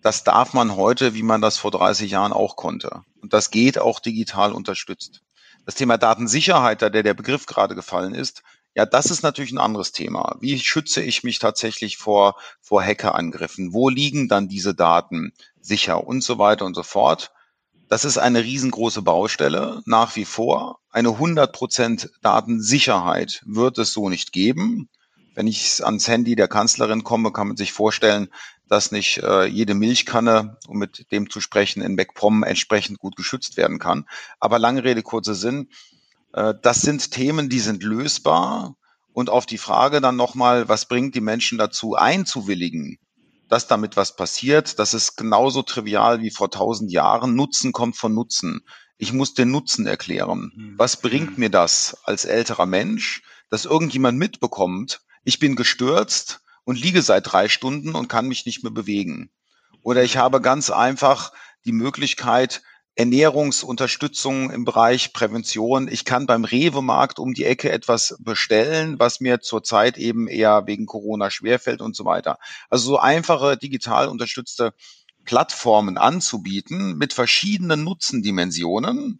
Das 0.01 0.23
darf 0.23 0.53
man 0.53 0.75
heute, 0.75 1.13
wie 1.13 1.23
man 1.23 1.41
das 1.41 1.57
vor 1.57 1.71
30 1.71 2.11
Jahren 2.11 2.33
auch 2.33 2.55
konnte. 2.55 3.01
Und 3.21 3.33
das 3.33 3.51
geht 3.51 3.77
auch 3.77 3.99
digital 3.99 4.53
unterstützt. 4.53 5.21
Das 5.65 5.75
Thema 5.75 5.97
Datensicherheit, 5.97 6.81
da 6.81 6.89
der, 6.89 7.03
der 7.03 7.15
Begriff 7.15 7.47
gerade 7.47 7.75
gefallen 7.75 8.13
ist, 8.13 8.43
ja, 8.75 8.85
das 8.85 9.05
ist 9.05 9.23
natürlich 9.23 9.51
ein 9.51 9.57
anderes 9.57 9.93
Thema. 9.93 10.35
Wie 10.41 10.59
schütze 10.59 11.01
ich 11.01 11.23
mich 11.23 11.39
tatsächlich 11.39 11.97
vor, 11.97 12.35
vor 12.61 12.83
Hackerangriffen? 12.83 13.73
Wo 13.73 13.89
liegen 13.89 14.27
dann 14.27 14.49
diese 14.49 14.75
Daten 14.75 15.33
sicher 15.61 16.05
und 16.05 16.21
so 16.21 16.37
weiter 16.37 16.65
und 16.65 16.75
so 16.75 16.83
fort? 16.83 17.31
Das 17.95 18.03
ist 18.03 18.17
eine 18.17 18.43
riesengroße 18.43 19.03
Baustelle 19.03 19.81
nach 19.85 20.17
wie 20.17 20.25
vor. 20.25 20.81
Eine 20.91 21.11
100% 21.11 22.09
Datensicherheit 22.21 23.41
wird 23.45 23.77
es 23.77 23.93
so 23.93 24.09
nicht 24.09 24.33
geben. 24.33 24.89
Wenn 25.33 25.47
ich 25.47 25.81
ans 25.81 26.09
Handy 26.09 26.35
der 26.35 26.49
Kanzlerin 26.49 27.05
komme, 27.05 27.31
kann 27.31 27.47
man 27.47 27.55
sich 27.55 27.71
vorstellen, 27.71 28.27
dass 28.67 28.91
nicht 28.91 29.19
äh, 29.19 29.45
jede 29.45 29.75
Milchkanne, 29.75 30.57
um 30.67 30.77
mit 30.77 31.09
dem 31.13 31.29
zu 31.29 31.39
sprechen, 31.39 31.81
in 31.81 31.95
MacPom 31.95 32.43
entsprechend 32.43 32.99
gut 32.99 33.15
geschützt 33.15 33.55
werden 33.55 33.79
kann. 33.79 34.03
Aber 34.41 34.59
lange 34.59 34.83
Rede, 34.83 35.01
kurzer 35.01 35.33
Sinn. 35.33 35.69
Äh, 36.33 36.53
das 36.61 36.81
sind 36.81 37.11
Themen, 37.11 37.47
die 37.47 37.61
sind 37.61 37.81
lösbar. 37.81 38.75
Und 39.13 39.29
auf 39.29 39.45
die 39.45 39.57
Frage 39.57 40.01
dann 40.01 40.17
nochmal, 40.17 40.67
was 40.67 40.89
bringt 40.89 41.15
die 41.15 41.21
Menschen 41.21 41.57
dazu 41.57 41.95
einzuwilligen? 41.95 42.99
Dass 43.55 43.67
damit 43.67 43.95
was 43.95 44.17
passiert, 44.17 44.79
das 44.79 44.93
ist 44.93 45.15
genauso 45.15 45.61
trivial 45.61 46.19
wie 46.19 46.29
vor 46.29 46.51
tausend 46.51 46.91
Jahren. 46.91 47.35
Nutzen 47.35 47.71
kommt 47.71 47.95
von 47.95 48.13
Nutzen. 48.13 48.65
Ich 48.97 49.13
muss 49.13 49.33
den 49.33 49.49
Nutzen 49.49 49.87
erklären. 49.87 50.51
Mhm. 50.53 50.73
Was 50.77 50.97
bringt 50.97 51.37
mhm. 51.37 51.39
mir 51.39 51.49
das 51.49 51.95
als 52.03 52.25
älterer 52.25 52.65
Mensch, 52.65 53.23
dass 53.49 53.63
irgendjemand 53.63 54.17
mitbekommt, 54.17 54.99
ich 55.23 55.39
bin 55.39 55.55
gestürzt 55.55 56.41
und 56.65 56.77
liege 56.77 57.01
seit 57.01 57.31
drei 57.31 57.47
Stunden 57.47 57.95
und 57.95 58.09
kann 58.09 58.27
mich 58.27 58.45
nicht 58.45 58.61
mehr 58.61 58.73
bewegen? 58.73 59.31
Oder 59.83 60.03
ich 60.03 60.17
habe 60.17 60.41
ganz 60.41 60.69
einfach 60.69 61.31
die 61.63 61.71
Möglichkeit, 61.71 62.61
Ernährungsunterstützung 62.95 64.51
im 64.51 64.63
Bereich 64.63 65.11
Prävention. 65.11 65.89
Ich 65.89 66.05
kann 66.05 66.25
beim 66.25 66.45
Rewe-Markt 66.45 67.19
um 67.19 67.33
die 67.33 67.43
Ecke 67.43 67.71
etwas 67.71 68.15
bestellen, 68.19 68.99
was 68.99 69.19
mir 69.19 69.41
zurzeit 69.41 69.97
eben 69.97 70.27
eher 70.27 70.65
wegen 70.65 70.85
Corona 70.85 71.29
schwerfällt 71.29 71.81
und 71.81 71.95
so 71.95 72.05
weiter. 72.05 72.37
Also 72.69 72.87
so 72.87 72.97
einfache 72.97 73.57
digital 73.57 74.07
unterstützte 74.07 74.73
Plattformen 75.25 75.97
anzubieten 75.97 76.97
mit 76.97 77.11
verschiedenen 77.11 77.83
Nutzendimensionen 77.83 79.19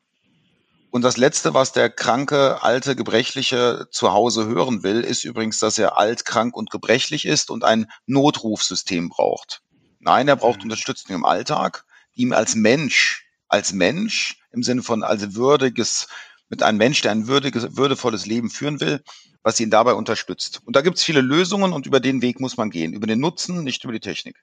Und 0.91 1.01
das 1.01 1.17
Letzte, 1.17 1.53
was 1.53 1.73
der 1.73 1.89
kranke, 1.89 2.63
alte, 2.63 2.95
gebrechliche 2.95 3.87
zu 3.91 4.13
Hause 4.13 4.45
hören 4.45 4.83
will, 4.83 5.01
ist 5.01 5.25
übrigens, 5.25 5.59
dass 5.59 5.77
er 5.77 5.97
alt, 5.97 6.23
krank 6.23 6.55
und 6.55 6.69
gebrechlich 6.71 7.25
ist 7.25 7.49
und 7.49 7.65
ein 7.65 7.91
Notrufsystem 8.05 9.09
braucht. 9.09 9.61
Nein, 9.99 10.29
er 10.29 10.37
braucht 10.37 10.59
mhm. 10.59 10.65
Unterstützung 10.65 11.13
im 11.13 11.25
Alltag, 11.25 11.83
die 12.15 12.21
ihm 12.21 12.31
als 12.31 12.55
Mensch, 12.55 13.24
als 13.47 13.73
Mensch 13.73 14.37
im 14.51 14.63
Sinne 14.63 14.83
von 14.83 15.03
als 15.03 15.35
würdiges, 15.35 16.07
mit 16.49 16.63
einem 16.63 16.77
Mensch, 16.77 17.01
der 17.01 17.11
ein 17.11 17.27
würdiges, 17.27 17.75
würdevolles 17.77 18.25
Leben 18.25 18.49
führen 18.49 18.79
will, 18.79 19.01
was 19.43 19.59
ihn 19.59 19.69
dabei 19.69 19.93
unterstützt. 19.93 20.61
Und 20.65 20.75
da 20.75 20.81
gibt 20.81 20.97
es 20.97 21.03
viele 21.03 21.21
Lösungen 21.21 21.73
und 21.73 21.85
über 21.85 21.99
den 21.99 22.21
Weg 22.21 22.39
muss 22.39 22.57
man 22.57 22.69
gehen. 22.69 22.93
Über 22.93 23.07
den 23.07 23.19
Nutzen, 23.19 23.63
nicht 23.63 23.83
über 23.83 23.93
die 23.93 23.99
Technik. 23.99 24.35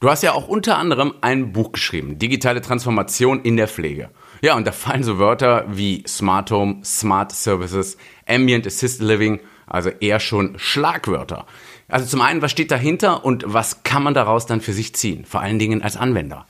Du 0.00 0.08
hast 0.08 0.22
ja 0.22 0.32
auch 0.32 0.46
unter 0.46 0.78
anderem 0.78 1.14
ein 1.22 1.52
Buch 1.52 1.72
geschrieben, 1.72 2.20
Digitale 2.20 2.60
Transformation 2.60 3.42
in 3.42 3.56
der 3.56 3.66
Pflege. 3.66 4.10
Ja, 4.42 4.54
und 4.54 4.64
da 4.64 4.70
fallen 4.70 5.02
so 5.02 5.18
Wörter 5.18 5.64
wie 5.68 6.04
Smart 6.06 6.52
Home, 6.52 6.84
Smart 6.84 7.32
Services, 7.32 7.96
Ambient 8.24 8.64
Assisted 8.64 9.04
Living, 9.04 9.40
also 9.66 9.88
eher 9.90 10.20
schon 10.20 10.56
Schlagwörter. 10.56 11.46
Also 11.88 12.06
zum 12.06 12.20
einen, 12.20 12.42
was 12.42 12.52
steht 12.52 12.70
dahinter 12.70 13.24
und 13.24 13.42
was 13.46 13.82
kann 13.82 14.04
man 14.04 14.14
daraus 14.14 14.46
dann 14.46 14.60
für 14.60 14.72
sich 14.72 14.94
ziehen, 14.94 15.24
vor 15.24 15.40
allen 15.40 15.58
Dingen 15.58 15.82
als 15.82 15.96
Anwender? 15.96 16.46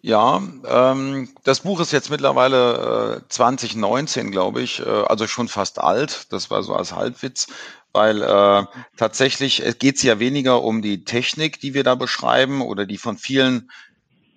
Ja, 0.00 0.40
ähm, 0.66 1.28
das 1.42 1.60
Buch 1.60 1.80
ist 1.80 1.92
jetzt 1.92 2.10
mittlerweile 2.10 3.22
äh, 3.24 3.28
2019, 3.28 4.30
glaube 4.30 4.62
ich, 4.62 4.78
äh, 4.80 4.84
also 4.84 5.26
schon 5.26 5.48
fast 5.48 5.80
alt. 5.80 6.26
Das 6.32 6.50
war 6.50 6.62
so 6.62 6.74
als 6.74 6.94
Halbwitz, 6.94 7.48
weil 7.92 8.22
äh, 8.22 8.64
tatsächlich 8.96 9.62
geht 9.80 9.96
es 9.96 10.02
ja 10.02 10.20
weniger 10.20 10.62
um 10.62 10.82
die 10.82 11.04
Technik, 11.04 11.60
die 11.60 11.74
wir 11.74 11.82
da 11.82 11.96
beschreiben 11.96 12.62
oder 12.62 12.86
die 12.86 12.98
von 12.98 13.18
vielen 13.18 13.70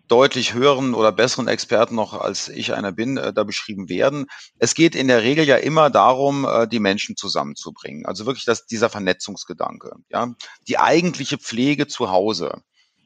deutlich 0.07 0.53
höheren 0.53 0.93
oder 0.93 1.13
besseren 1.13 1.47
Experten 1.47 1.95
noch 1.95 2.19
als 2.19 2.49
ich 2.49 2.73
einer 2.73 2.91
bin, 2.91 3.17
äh, 3.17 3.31
da 3.31 3.43
beschrieben 3.43 3.87
werden. 3.87 4.25
Es 4.59 4.73
geht 4.75 4.93
in 4.95 5.07
der 5.07 5.21
Regel 5.23 5.45
ja 5.45 5.55
immer 5.55 5.89
darum, 5.89 6.45
äh, 6.45 6.67
die 6.67 6.79
Menschen 6.79 7.15
zusammenzubringen. 7.15 8.05
Also 8.05 8.25
wirklich 8.25 8.45
das, 8.45 8.65
dieser 8.65 8.89
Vernetzungsgedanke. 8.89 9.93
Ja, 10.09 10.33
die 10.67 10.79
eigentliche 10.79 11.37
Pflege 11.37 11.87
zu 11.87 12.11
Hause. 12.11 12.61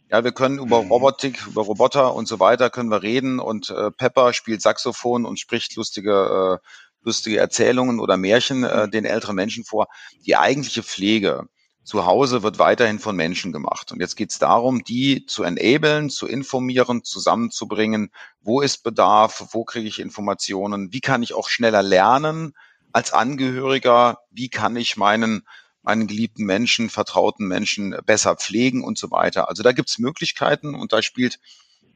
Ja, 0.10 0.24
wir 0.24 0.32
können 0.32 0.60
über 0.60 0.84
mhm. 0.84 0.92
Robotik, 0.92 1.48
über 1.48 1.64
Roboter 1.64 2.14
und 2.14 2.28
so 2.28 2.40
weiter 2.40 2.70
können 2.70 2.92
wir 2.92 3.02
reden 3.02 3.40
und 3.40 3.70
äh, 3.70 3.92
Pepper 3.92 4.34
spielt 4.34 4.62
Saxophon 4.62 5.26
und 5.26 5.40
spricht 5.40 5.76
lustige, 5.76 6.60
äh, 6.62 6.68
lustige 7.02 7.40
Erzählungen 7.40 8.00
oder 8.00 8.16
Märchen 8.16 8.64
äh, 8.64 8.86
mhm. 8.86 8.92
den 8.92 9.06
älteren 9.06 9.36
Menschen 9.36 9.66
vor. 9.66 9.88
Die 10.26 10.36
eigentliche 10.36 10.84
Pflege, 10.84 11.48
zu 11.86 12.06
Hause 12.06 12.42
wird 12.42 12.58
weiterhin 12.58 13.00
von 13.00 13.16
Menschen 13.16 13.54
gemacht. 13.54 13.92
Und 13.92 14.02
jetzt 14.02 14.16
geht 14.16 14.32
es 14.32 14.40
darum, 14.40 14.84
die 14.84 15.26
zu 15.28 15.44
enablen, 15.44 16.10
zu 16.10 16.28
informieren, 16.28 17.04
zusammenzubringen. 17.04 18.10
Wo 18.42 18.62
ist 18.62 18.84
Bedarf? 18.84 19.50
Wo 19.52 19.64
kriege 19.64 19.88
ich 19.88 20.00
Informationen? 20.00 20.92
Wie 20.92 21.00
kann 21.00 21.22
ich 21.22 21.36
auch 21.36 21.48
schneller 21.48 21.84
lernen 21.84 22.54
als 22.92 23.14
Angehöriger? 23.14 24.18
Wie 24.32 24.50
kann 24.50 24.76
ich 24.76 24.98
meinen, 24.98 25.48
meinen 25.86 26.08
geliebten 26.08 26.46
Menschen, 26.46 26.90
vertrauten 26.90 27.48
Menschen 27.48 27.96
besser 28.06 28.36
pflegen 28.36 28.84
und 28.84 28.98
so 28.98 29.12
weiter? 29.12 29.48
Also 29.50 29.64
da 29.64 29.72
gibt 29.72 29.90
es 29.90 30.00
Möglichkeiten 30.00 30.76
und 30.76 30.92
da 30.92 31.02
spielt 31.02 31.40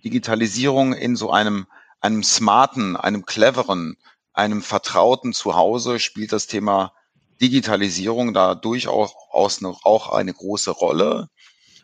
Digitalisierung 0.03 0.93
in 0.93 1.15
so 1.15 1.31
einem, 1.31 1.67
einem 1.99 2.23
smarten, 2.23 2.95
einem 2.95 3.25
cleveren, 3.25 3.97
einem 4.33 4.61
vertrauten 4.61 5.33
Zuhause 5.33 5.99
spielt 5.99 6.31
das 6.31 6.47
Thema 6.47 6.93
Digitalisierung 7.41 8.33
da 8.33 8.55
durchaus 8.55 9.13
auch 9.33 10.11
eine 10.11 10.33
große 10.33 10.71
Rolle. 10.71 11.29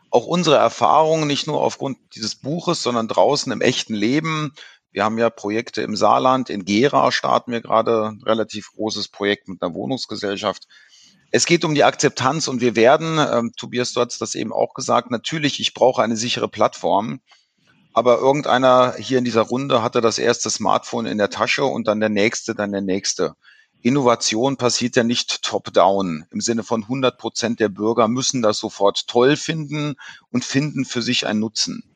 Auch 0.10 0.26
unsere 0.26 0.58
Erfahrungen, 0.58 1.28
nicht 1.28 1.48
nur 1.48 1.62
aufgrund 1.62 1.98
dieses 2.16 2.36
Buches, 2.36 2.84
sondern 2.84 3.08
draußen 3.08 3.52
im 3.52 3.62
echten 3.62 3.96
Leben. 3.96 4.54
Wir 4.92 5.04
haben 5.04 5.18
ja 5.18 5.30
Projekte 5.30 5.82
im 5.82 5.96
Saarland, 5.98 6.50
in 6.50 6.64
Gera 6.64 7.12
starten 7.12 7.52
wir 7.52 7.62
gerade 7.62 8.10
ein 8.10 8.22
relativ 8.24 8.72
großes 8.76 9.10
Projekt 9.10 9.50
mit 9.50 9.62
einer 9.62 9.74
Wohnungsgesellschaft. 9.74 10.68
Es 11.36 11.46
geht 11.46 11.66
um 11.66 11.76
die 11.76 11.84
Akzeptanz 11.84 12.48
und 12.48 12.62
wir 12.62 12.78
werden, 12.78 13.20
ähm, 13.20 13.52
Tobias, 13.58 13.92
du 13.92 14.00
hast 14.00 14.22
das 14.22 14.36
eben 14.36 14.54
auch 14.54 14.74
gesagt, 14.74 15.12
natürlich, 15.12 15.60
ich 15.60 15.74
brauche 15.74 16.02
eine 16.02 16.16
sichere 16.16 16.48
Plattform. 16.48 17.20
Aber 17.94 18.20
irgendeiner 18.20 18.96
hier 18.98 19.18
in 19.18 19.26
dieser 19.26 19.42
Runde 19.42 19.84
hatte 19.84 20.00
das 20.00 20.18
erste 20.18 20.50
Smartphone 20.50 21.06
in 21.06 21.18
der 21.18 21.30
Tasche 21.30 21.66
und 21.66 21.90
dann 21.90 22.00
der 22.00 22.08
nächste, 22.08 22.56
dann 22.56 22.72
der 22.72 22.80
nächste. 22.82 23.36
Innovation 23.82 24.56
passiert 24.56 24.96
ja 24.96 25.04
nicht 25.04 25.42
top-down 25.42 26.24
im 26.32 26.40
Sinne 26.40 26.64
von 26.64 26.84
100 26.84 27.18
Prozent 27.18 27.60
der 27.60 27.68
Bürger 27.68 28.08
müssen 28.08 28.42
das 28.42 28.58
sofort 28.58 29.06
toll 29.06 29.36
finden 29.36 29.96
und 30.32 30.46
finden 30.46 30.86
für 30.86 31.02
sich 31.02 31.28
einen 31.28 31.42
Nutzen. 31.42 31.95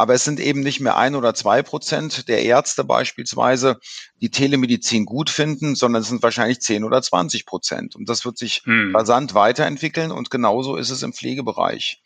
Aber 0.00 0.14
es 0.14 0.24
sind 0.24 0.40
eben 0.40 0.60
nicht 0.60 0.80
mehr 0.80 0.96
ein 0.96 1.14
oder 1.14 1.34
zwei 1.34 1.62
Prozent 1.62 2.26
der 2.26 2.42
Ärzte 2.42 2.84
beispielsweise, 2.84 3.78
die 4.22 4.30
Telemedizin 4.30 5.04
gut 5.04 5.28
finden, 5.28 5.74
sondern 5.74 6.00
es 6.00 6.08
sind 6.08 6.22
wahrscheinlich 6.22 6.62
10 6.62 6.84
oder 6.84 7.02
20 7.02 7.44
Prozent. 7.44 7.96
Und 7.96 8.08
das 8.08 8.24
wird 8.24 8.38
sich 8.38 8.62
hm. 8.64 8.96
rasant 8.96 9.34
weiterentwickeln 9.34 10.10
und 10.10 10.30
genauso 10.30 10.76
ist 10.76 10.88
es 10.88 11.02
im 11.02 11.12
Pflegebereich. 11.12 12.02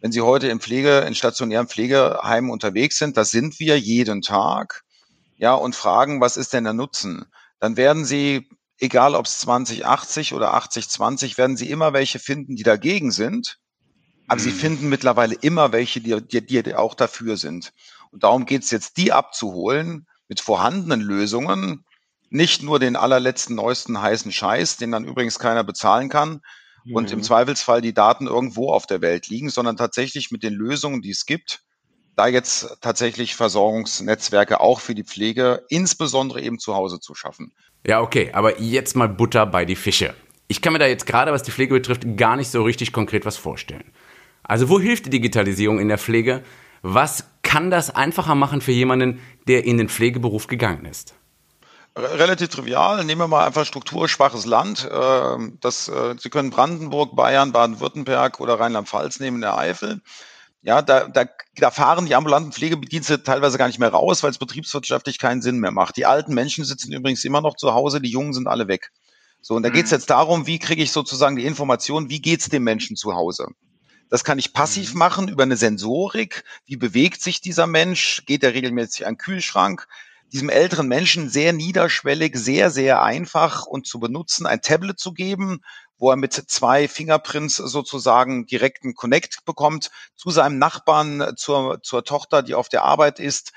Wenn 0.00 0.12
Sie 0.12 0.22
heute 0.22 0.48
im 0.48 0.60
Pflege, 0.60 1.00
in 1.00 1.14
stationären 1.14 1.68
Pflegeheimen 1.68 2.50
unterwegs 2.50 2.96
sind, 2.96 3.18
das 3.18 3.32
sind 3.32 3.60
wir 3.60 3.78
jeden 3.78 4.22
Tag, 4.22 4.84
ja, 5.36 5.52
und 5.52 5.76
fragen, 5.76 6.22
was 6.22 6.38
ist 6.38 6.54
denn 6.54 6.64
der 6.64 6.72
Nutzen? 6.72 7.26
Dann 7.60 7.76
werden 7.76 8.06
Sie 8.06 8.48
egal 8.78 9.14
ob 9.14 9.26
es 9.26 9.40
2080 9.40 10.32
oder 10.32 10.54
8020, 10.54 11.36
werden 11.36 11.58
Sie 11.58 11.68
immer 11.68 11.92
welche 11.92 12.18
finden, 12.18 12.56
die 12.56 12.62
dagegen 12.62 13.10
sind. 13.10 13.58
Aber 14.28 14.40
mhm. 14.40 14.44
Sie 14.44 14.50
finden 14.50 14.88
mittlerweile 14.88 15.34
immer 15.34 15.72
welche, 15.72 16.00
die, 16.00 16.20
die, 16.20 16.62
die 16.62 16.74
auch 16.74 16.94
dafür 16.94 17.36
sind. 17.36 17.72
Und 18.10 18.24
darum 18.24 18.46
geht 18.46 18.62
es 18.62 18.70
jetzt, 18.70 18.96
die 18.96 19.12
abzuholen 19.12 20.06
mit 20.28 20.40
vorhandenen 20.40 21.00
Lösungen, 21.00 21.84
nicht 22.30 22.62
nur 22.62 22.78
den 22.78 22.96
allerletzten, 22.96 23.54
neuesten 23.56 24.00
heißen 24.00 24.32
Scheiß, 24.32 24.76
den 24.78 24.90
dann 24.90 25.04
übrigens 25.04 25.38
keiner 25.38 25.64
bezahlen 25.64 26.08
kann 26.08 26.40
mhm. 26.84 26.94
und 26.94 27.12
im 27.12 27.18
mhm. 27.18 27.22
Zweifelsfall 27.22 27.80
die 27.80 27.94
Daten 27.94 28.26
irgendwo 28.26 28.72
auf 28.72 28.86
der 28.86 29.00
Welt 29.00 29.28
liegen, 29.28 29.50
sondern 29.50 29.76
tatsächlich 29.76 30.30
mit 30.30 30.42
den 30.42 30.54
Lösungen, 30.54 31.02
die 31.02 31.10
es 31.10 31.26
gibt, 31.26 31.62
da 32.16 32.26
jetzt 32.26 32.78
tatsächlich 32.80 33.36
Versorgungsnetzwerke 33.36 34.60
auch 34.60 34.80
für 34.80 34.94
die 34.94 35.04
Pflege, 35.04 35.64
insbesondere 35.68 36.40
eben 36.40 36.58
zu 36.58 36.74
Hause 36.74 36.98
zu 36.98 37.14
schaffen. 37.14 37.52
Ja, 37.86 38.00
okay, 38.00 38.30
aber 38.32 38.60
jetzt 38.60 38.96
mal 38.96 39.08
Butter 39.08 39.46
bei 39.46 39.64
die 39.64 39.76
Fische. 39.76 40.14
Ich 40.48 40.62
kann 40.62 40.72
mir 40.72 40.78
da 40.78 40.86
jetzt 40.86 41.06
gerade, 41.06 41.32
was 41.32 41.42
die 41.42 41.50
Pflege 41.50 41.74
betrifft, 41.74 42.04
gar 42.16 42.36
nicht 42.36 42.50
so 42.50 42.62
richtig 42.62 42.92
konkret 42.92 43.26
was 43.26 43.36
vorstellen. 43.36 43.92
Also 44.46 44.68
wo 44.68 44.80
hilft 44.80 45.06
die 45.06 45.10
Digitalisierung 45.10 45.78
in 45.78 45.88
der 45.88 45.98
Pflege? 45.98 46.42
Was 46.82 47.24
kann 47.42 47.70
das 47.70 47.94
einfacher 47.94 48.34
machen 48.34 48.60
für 48.60 48.72
jemanden, 48.72 49.20
der 49.48 49.64
in 49.64 49.78
den 49.78 49.88
Pflegeberuf 49.88 50.46
gegangen 50.46 50.84
ist? 50.84 51.14
Relativ 51.96 52.48
trivial. 52.48 53.02
Nehmen 53.04 53.22
wir 53.22 53.28
mal 53.28 53.46
einfach 53.46 53.64
strukturschwaches 53.64 54.44
Land. 54.44 54.88
Ähm, 54.92 55.58
das, 55.62 55.88
äh, 55.88 56.14
Sie 56.18 56.28
können 56.28 56.50
Brandenburg, 56.50 57.16
Bayern, 57.16 57.52
Baden-Württemberg 57.52 58.38
oder 58.38 58.60
Rheinland-Pfalz 58.60 59.18
nehmen 59.18 59.38
in 59.38 59.40
der 59.42 59.56
Eifel. 59.56 60.02
Ja, 60.60 60.82
da, 60.82 61.08
da, 61.08 61.24
da 61.56 61.70
fahren 61.70 62.06
die 62.06 62.14
ambulanten 62.14 62.52
Pflegebedienste 62.52 63.22
teilweise 63.22 63.56
gar 63.56 63.68
nicht 63.68 63.78
mehr 63.78 63.88
raus, 63.88 64.22
weil 64.22 64.30
es 64.30 64.38
betriebswirtschaftlich 64.38 65.18
keinen 65.18 65.40
Sinn 65.40 65.58
mehr 65.58 65.70
macht. 65.70 65.96
Die 65.96 66.06
alten 66.06 66.34
Menschen 66.34 66.64
sitzen 66.64 66.92
übrigens 66.92 67.24
immer 67.24 67.40
noch 67.40 67.56
zu 67.56 67.72
Hause, 67.72 68.00
die 68.00 68.10
Jungen 68.10 68.34
sind 68.34 68.46
alle 68.46 68.68
weg. 68.68 68.90
So, 69.40 69.54
und 69.54 69.62
da 69.62 69.70
mhm. 69.70 69.74
geht 69.74 69.84
es 69.86 69.90
jetzt 69.90 70.10
darum, 70.10 70.46
wie 70.46 70.58
kriege 70.58 70.82
ich 70.82 70.92
sozusagen 70.92 71.36
die 71.36 71.46
Information, 71.46 72.10
wie 72.10 72.20
geht's 72.20 72.48
dem 72.48 72.64
Menschen 72.64 72.96
zu 72.96 73.14
Hause? 73.14 73.46
Das 74.08 74.24
kann 74.24 74.38
ich 74.38 74.52
passiv 74.52 74.92
mhm. 74.92 74.98
machen 74.98 75.28
über 75.28 75.42
eine 75.42 75.56
Sensorik. 75.56 76.44
Wie 76.64 76.76
bewegt 76.76 77.20
sich 77.20 77.40
dieser 77.40 77.66
Mensch? 77.66 78.22
Geht 78.26 78.44
er 78.44 78.54
regelmäßig 78.54 79.06
an 79.06 79.14
den 79.14 79.18
Kühlschrank? 79.18 79.88
Diesem 80.32 80.48
älteren 80.48 80.88
Menschen 80.88 81.28
sehr 81.28 81.52
niederschwellig, 81.52 82.36
sehr, 82.36 82.70
sehr 82.70 83.02
einfach 83.02 83.66
und 83.66 83.86
zu 83.86 84.00
benutzen, 84.00 84.46
ein 84.46 84.60
Tablet 84.60 84.98
zu 84.98 85.12
geben, 85.12 85.60
wo 85.98 86.10
er 86.10 86.16
mit 86.16 86.32
zwei 86.32 86.88
Fingerprints 86.88 87.56
sozusagen 87.56 88.46
direkten 88.46 88.94
Connect 88.94 89.44
bekommt 89.44 89.90
zu 90.14 90.30
seinem 90.30 90.58
Nachbarn, 90.58 91.36
zur, 91.36 91.80
zur 91.82 92.04
Tochter, 92.04 92.42
die 92.42 92.54
auf 92.54 92.68
der 92.68 92.82
Arbeit 92.82 93.20
ist, 93.20 93.52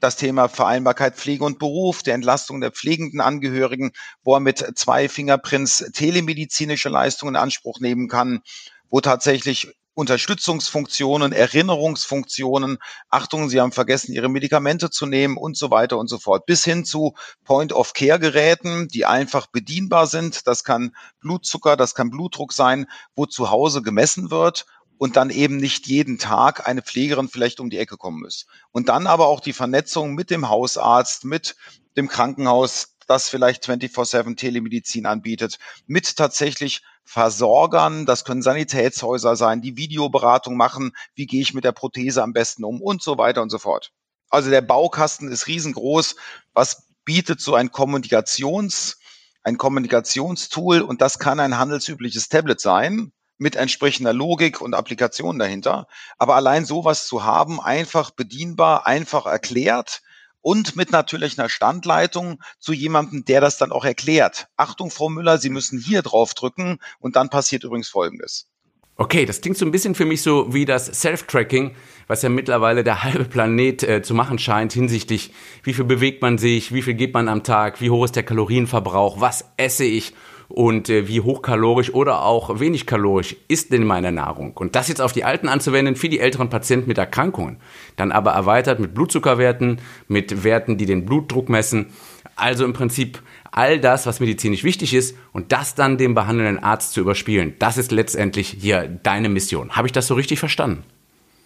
das 0.00 0.16
Thema 0.16 0.48
Vereinbarkeit 0.48 1.16
Pflege 1.16 1.44
und 1.44 1.58
Beruf, 1.58 2.02
der 2.02 2.14
Entlastung 2.14 2.60
der 2.60 2.72
pflegenden 2.72 3.20
Angehörigen, 3.20 3.92
wo 4.22 4.34
er 4.34 4.40
mit 4.40 4.58
zwei 4.76 5.08
Fingerprints 5.08 5.90
telemedizinische 5.92 6.88
Leistungen 6.88 7.36
in 7.36 7.40
Anspruch 7.40 7.78
nehmen 7.78 8.08
kann, 8.08 8.42
wo 8.90 9.00
tatsächlich 9.00 9.72
Unterstützungsfunktionen, 9.94 11.32
Erinnerungsfunktionen, 11.32 12.78
Achtung, 13.10 13.50
Sie 13.50 13.60
haben 13.60 13.72
vergessen, 13.72 14.12
Ihre 14.12 14.28
Medikamente 14.28 14.90
zu 14.90 15.06
nehmen 15.06 15.36
und 15.36 15.56
so 15.56 15.70
weiter 15.70 15.98
und 15.98 16.08
so 16.08 16.18
fort, 16.18 16.46
bis 16.46 16.64
hin 16.64 16.84
zu 16.84 17.14
Point-of-Care-Geräten, 17.44 18.88
die 18.88 19.04
einfach 19.04 19.48
bedienbar 19.48 20.06
sind. 20.06 20.46
Das 20.46 20.64
kann 20.64 20.96
Blutzucker, 21.20 21.76
das 21.76 21.94
kann 21.94 22.10
Blutdruck 22.10 22.52
sein, 22.52 22.86
wo 23.14 23.26
zu 23.26 23.50
Hause 23.50 23.82
gemessen 23.82 24.30
wird 24.30 24.66
und 24.96 25.16
dann 25.16 25.30
eben 25.30 25.56
nicht 25.56 25.88
jeden 25.88 26.18
Tag 26.18 26.66
eine 26.66 26.80
Pflegerin 26.80 27.28
vielleicht 27.28 27.60
um 27.60 27.70
die 27.70 27.78
Ecke 27.78 27.96
kommen 27.96 28.20
muss. 28.20 28.46
Und 28.70 28.88
dann 28.88 29.06
aber 29.06 29.26
auch 29.26 29.40
die 29.40 29.52
Vernetzung 29.52 30.14
mit 30.14 30.30
dem 30.30 30.48
Hausarzt, 30.48 31.24
mit 31.24 31.56
dem 31.96 32.08
Krankenhaus, 32.08 32.91
das 33.12 33.28
vielleicht 33.28 33.64
24-7 33.68 34.36
Telemedizin 34.36 35.06
anbietet, 35.06 35.58
mit 35.86 36.16
tatsächlich 36.16 36.82
Versorgern, 37.04 38.06
das 38.06 38.24
können 38.24 38.42
Sanitätshäuser 38.42 39.36
sein, 39.36 39.60
die 39.60 39.76
Videoberatung 39.76 40.56
machen, 40.56 40.92
wie 41.14 41.26
gehe 41.26 41.42
ich 41.42 41.52
mit 41.52 41.64
der 41.64 41.72
Prothese 41.72 42.22
am 42.22 42.32
besten 42.32 42.64
um 42.64 42.80
und 42.80 43.02
so 43.02 43.18
weiter 43.18 43.42
und 43.42 43.50
so 43.50 43.58
fort. 43.58 43.92
Also 44.30 44.48
der 44.48 44.62
Baukasten 44.62 45.30
ist 45.30 45.46
riesengroß, 45.46 46.16
was 46.54 46.88
bietet 47.04 47.40
so 47.40 47.54
ein 47.54 47.70
Kommunikations, 47.70 48.98
ein 49.42 49.58
Kommunikationstool 49.58 50.80
und 50.80 51.02
das 51.02 51.18
kann 51.18 51.40
ein 51.40 51.58
handelsübliches 51.58 52.28
Tablet 52.28 52.60
sein 52.60 53.12
mit 53.36 53.56
entsprechender 53.56 54.12
Logik 54.12 54.60
und 54.60 54.74
Applikation 54.74 55.38
dahinter. 55.38 55.88
Aber 56.16 56.36
allein 56.36 56.64
sowas 56.64 57.06
zu 57.06 57.24
haben, 57.24 57.60
einfach 57.60 58.12
bedienbar, 58.12 58.86
einfach 58.86 59.26
erklärt, 59.26 60.00
und 60.42 60.76
mit 60.76 60.92
natürlich 60.92 61.38
einer 61.38 61.48
Standleitung 61.48 62.42
zu 62.58 62.72
jemandem, 62.72 63.24
der 63.24 63.40
das 63.40 63.56
dann 63.56 63.72
auch 63.72 63.84
erklärt. 63.84 64.48
Achtung, 64.56 64.90
Frau 64.90 65.08
Müller, 65.08 65.38
Sie 65.38 65.50
müssen 65.50 65.78
hier 65.78 66.02
drauf 66.02 66.34
drücken 66.34 66.78
und 66.98 67.16
dann 67.16 67.30
passiert 67.30 67.64
übrigens 67.64 67.88
Folgendes. 67.88 68.48
Okay, 68.96 69.24
das 69.24 69.40
klingt 69.40 69.56
so 69.56 69.64
ein 69.64 69.70
bisschen 69.70 69.94
für 69.94 70.04
mich 70.04 70.20
so 70.20 70.52
wie 70.52 70.66
das 70.66 70.86
Self-Tracking, 70.86 71.74
was 72.08 72.20
ja 72.20 72.28
mittlerweile 72.28 72.84
der 72.84 73.02
halbe 73.02 73.24
Planet 73.24 73.82
äh, 73.82 74.02
zu 74.02 74.12
machen 74.12 74.38
scheint 74.38 74.74
hinsichtlich, 74.74 75.32
wie 75.62 75.72
viel 75.72 75.86
bewegt 75.86 76.20
man 76.20 76.36
sich, 76.36 76.74
wie 76.74 76.82
viel 76.82 76.94
geht 76.94 77.14
man 77.14 77.28
am 77.28 77.42
Tag, 77.42 77.80
wie 77.80 77.88
hoch 77.88 78.04
ist 78.04 78.16
der 78.16 78.22
Kalorienverbrauch, 78.22 79.20
was 79.20 79.50
esse 79.56 79.84
ich 79.84 80.12
und 80.48 80.88
äh, 80.88 81.08
wie 81.08 81.20
hochkalorisch 81.20 81.92
oder 81.94 82.22
auch 82.22 82.60
wenig 82.60 82.86
kalorisch 82.86 83.36
ist 83.48 83.72
denn 83.72 83.84
meine 83.84 84.12
Nahrung. 84.12 84.52
Und 84.56 84.76
das 84.76 84.88
jetzt 84.88 85.00
auf 85.00 85.12
die 85.12 85.24
Alten 85.24 85.48
anzuwenden 85.48 85.96
für 85.96 86.08
die 86.08 86.20
älteren 86.20 86.50
Patienten 86.50 86.88
mit 86.88 86.98
Erkrankungen, 86.98 87.58
dann 87.96 88.12
aber 88.12 88.32
erweitert 88.32 88.80
mit 88.80 88.94
Blutzuckerwerten, 88.94 89.80
mit 90.08 90.44
Werten, 90.44 90.78
die 90.78 90.86
den 90.86 91.06
Blutdruck 91.06 91.48
messen. 91.48 91.92
Also 92.36 92.64
im 92.64 92.72
Prinzip 92.72 93.22
all 93.50 93.78
das, 93.78 94.06
was 94.06 94.20
medizinisch 94.20 94.64
wichtig 94.64 94.94
ist 94.94 95.16
und 95.32 95.52
das 95.52 95.74
dann 95.74 95.98
dem 95.98 96.14
behandelnden 96.14 96.62
Arzt 96.62 96.92
zu 96.92 97.00
überspielen. 97.00 97.54
Das 97.58 97.76
ist 97.78 97.92
letztendlich 97.92 98.56
hier 98.58 98.88
deine 98.88 99.28
Mission. 99.28 99.72
Habe 99.72 99.86
ich 99.86 99.92
das 99.92 100.06
so 100.06 100.14
richtig 100.14 100.38
verstanden? 100.38 100.84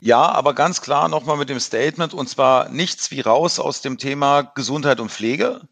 Ja, 0.00 0.22
aber 0.28 0.54
ganz 0.54 0.82
klar 0.82 1.08
nochmal 1.08 1.36
mit 1.36 1.48
dem 1.48 1.58
Statement, 1.58 2.14
und 2.14 2.28
zwar 2.28 2.68
nichts 2.68 3.10
wie 3.10 3.20
raus 3.20 3.58
aus 3.58 3.80
dem 3.80 3.98
Thema 3.98 4.42
Gesundheit 4.42 5.00
und 5.00 5.10
Pflege, 5.10 5.62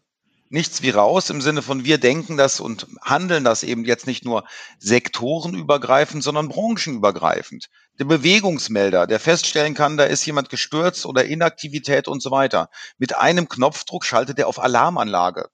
nichts 0.55 0.81
wie 0.81 0.89
raus 0.89 1.29
im 1.29 1.41
Sinne 1.41 1.61
von 1.61 1.83
wir 1.83 1.97
denken 1.99 2.37
das 2.37 2.61
und 2.61 2.87
handeln 3.01 3.43
das 3.43 3.61
eben 3.61 3.83
jetzt 3.83 4.07
nicht 4.07 4.23
nur 4.23 4.45
sektorenübergreifend, 4.79 6.23
sondern 6.23 6.47
branchenübergreifend. 6.47 7.67
Der 7.99 8.05
Bewegungsmelder, 8.05 9.05
der 9.05 9.19
feststellen 9.19 9.73
kann, 9.73 9.97
da 9.97 10.05
ist 10.05 10.25
jemand 10.25 10.49
gestürzt 10.49 11.05
oder 11.05 11.25
Inaktivität 11.25 12.07
und 12.07 12.23
so 12.23 12.31
weiter. 12.31 12.69
Mit 12.97 13.17
einem 13.17 13.49
Knopfdruck 13.49 14.05
schaltet 14.05 14.39
er 14.39 14.47
auf 14.47 14.57
Alarmanlage. 14.57 15.49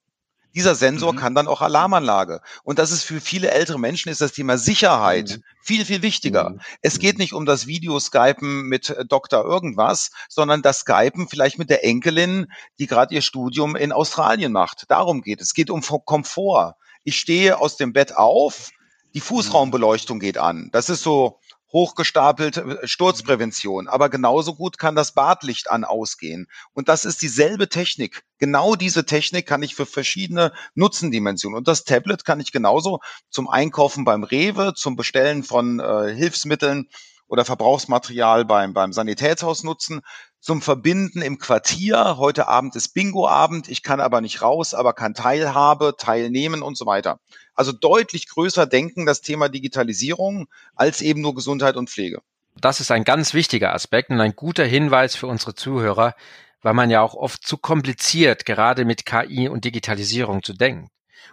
Dieser 0.54 0.74
Sensor 0.74 1.12
mhm. 1.12 1.16
kann 1.16 1.34
dann 1.34 1.48
auch 1.48 1.62
Alarmanlage. 1.62 2.40
Und 2.62 2.78
das 2.78 2.90
ist 2.90 3.04
für 3.04 3.20
viele 3.20 3.50
ältere 3.50 3.78
Menschen 3.78 4.10
ist 4.10 4.20
das 4.20 4.32
Thema 4.32 4.58
Sicherheit 4.58 5.30
mhm. 5.30 5.42
viel, 5.62 5.84
viel 5.84 6.02
wichtiger. 6.02 6.50
Mhm. 6.50 6.60
Es 6.82 6.98
geht 6.98 7.18
nicht 7.18 7.32
um 7.32 7.46
das 7.46 7.66
Videoskypen 7.66 8.62
mit 8.62 8.90
äh, 8.90 9.04
Doktor 9.04 9.44
irgendwas, 9.44 10.10
sondern 10.28 10.62
das 10.62 10.80
Skypen 10.80 11.28
vielleicht 11.28 11.58
mit 11.58 11.70
der 11.70 11.84
Enkelin, 11.84 12.46
die 12.78 12.86
gerade 12.86 13.14
ihr 13.14 13.22
Studium 13.22 13.76
in 13.76 13.92
Australien 13.92 14.52
macht. 14.52 14.84
Darum 14.88 15.22
geht 15.22 15.40
es. 15.40 15.48
Es 15.48 15.54
geht 15.54 15.70
um 15.70 15.82
Komfort. 15.82 16.76
Ich 17.04 17.18
stehe 17.18 17.58
aus 17.58 17.76
dem 17.76 17.92
Bett 17.92 18.16
auf, 18.16 18.70
die 19.14 19.20
mhm. 19.20 19.24
Fußraumbeleuchtung 19.24 20.20
geht 20.20 20.38
an. 20.38 20.70
Das 20.72 20.88
ist 20.88 21.02
so 21.02 21.40
hochgestapelt 21.72 22.56
äh, 22.58 22.86
Sturzprävention. 22.86 23.88
Aber 23.88 24.08
genauso 24.08 24.54
gut 24.54 24.78
kann 24.78 24.94
das 24.94 25.12
Badlicht 25.12 25.70
an 25.70 25.84
ausgehen. 25.84 26.46
Und 26.72 26.88
das 26.88 27.04
ist 27.04 27.22
dieselbe 27.22 27.68
Technik. 27.68 28.24
Genau 28.38 28.74
diese 28.74 29.06
Technik 29.06 29.46
kann 29.46 29.62
ich 29.62 29.74
für 29.74 29.86
verschiedene 29.86 30.52
Nutzendimensionen. 30.74 31.56
Und 31.56 31.68
das 31.68 31.84
Tablet 31.84 32.24
kann 32.24 32.40
ich 32.40 32.52
genauso 32.52 33.00
zum 33.30 33.48
Einkaufen 33.48 34.04
beim 34.04 34.24
Rewe, 34.24 34.74
zum 34.74 34.96
Bestellen 34.96 35.42
von 35.42 35.80
äh, 35.80 36.14
Hilfsmitteln 36.14 36.88
oder 37.32 37.46
Verbrauchsmaterial 37.46 38.44
beim, 38.44 38.74
beim 38.74 38.92
Sanitätshaus 38.92 39.64
nutzen, 39.64 40.02
zum 40.38 40.60
Verbinden 40.60 41.22
im 41.22 41.38
Quartier. 41.38 42.18
Heute 42.18 42.46
Abend 42.46 42.76
ist 42.76 42.90
Bingo-Abend, 42.90 43.68
ich 43.68 43.82
kann 43.82 44.00
aber 44.00 44.20
nicht 44.20 44.42
raus, 44.42 44.74
aber 44.74 44.92
kann 44.92 45.14
Teilhabe, 45.14 45.94
teilnehmen 45.96 46.60
und 46.60 46.76
so 46.76 46.84
weiter. 46.84 47.20
Also 47.54 47.72
deutlich 47.72 48.28
größer 48.28 48.66
denken 48.66 49.06
das 49.06 49.20
Thema 49.20 49.48
Digitalisierung 49.48 50.48
als 50.74 51.02
eben 51.02 51.20
nur 51.20 51.34
Gesundheit 51.34 51.76
und 51.76 51.90
Pflege. 51.90 52.22
Das 52.60 52.80
ist 52.80 52.90
ein 52.90 53.04
ganz 53.04 53.34
wichtiger 53.34 53.74
Aspekt 53.74 54.10
und 54.10 54.20
ein 54.20 54.36
guter 54.36 54.64
Hinweis 54.64 55.16
für 55.16 55.26
unsere 55.26 55.54
Zuhörer, 55.54 56.14
weil 56.60 56.74
man 56.74 56.90
ja 56.90 57.00
auch 57.00 57.14
oft 57.14 57.46
zu 57.46 57.56
kompliziert 57.56 58.44
gerade 58.44 58.84
mit 58.84 59.04
KI 59.04 59.48
und 59.48 59.64
Digitalisierung 59.64 60.42
zu 60.42 60.52
denken. 60.52 60.90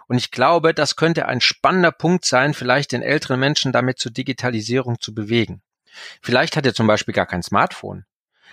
Und 0.08 0.18
ich 0.18 0.30
glaube, 0.30 0.74
das 0.74 0.96
könnte 0.96 1.26
ein 1.26 1.40
spannender 1.40 1.92
Punkt 1.92 2.24
sein, 2.24 2.54
vielleicht 2.54 2.92
den 2.92 3.02
älteren 3.02 3.38
Menschen 3.38 3.72
damit 3.72 3.98
zur 3.98 4.12
Digitalisierung 4.12 5.00
zu 5.00 5.14
bewegen. 5.14 5.62
Vielleicht 6.20 6.56
hat 6.56 6.66
er 6.66 6.74
zum 6.74 6.86
Beispiel 6.86 7.14
gar 7.14 7.26
kein 7.26 7.42
Smartphone. 7.42 8.04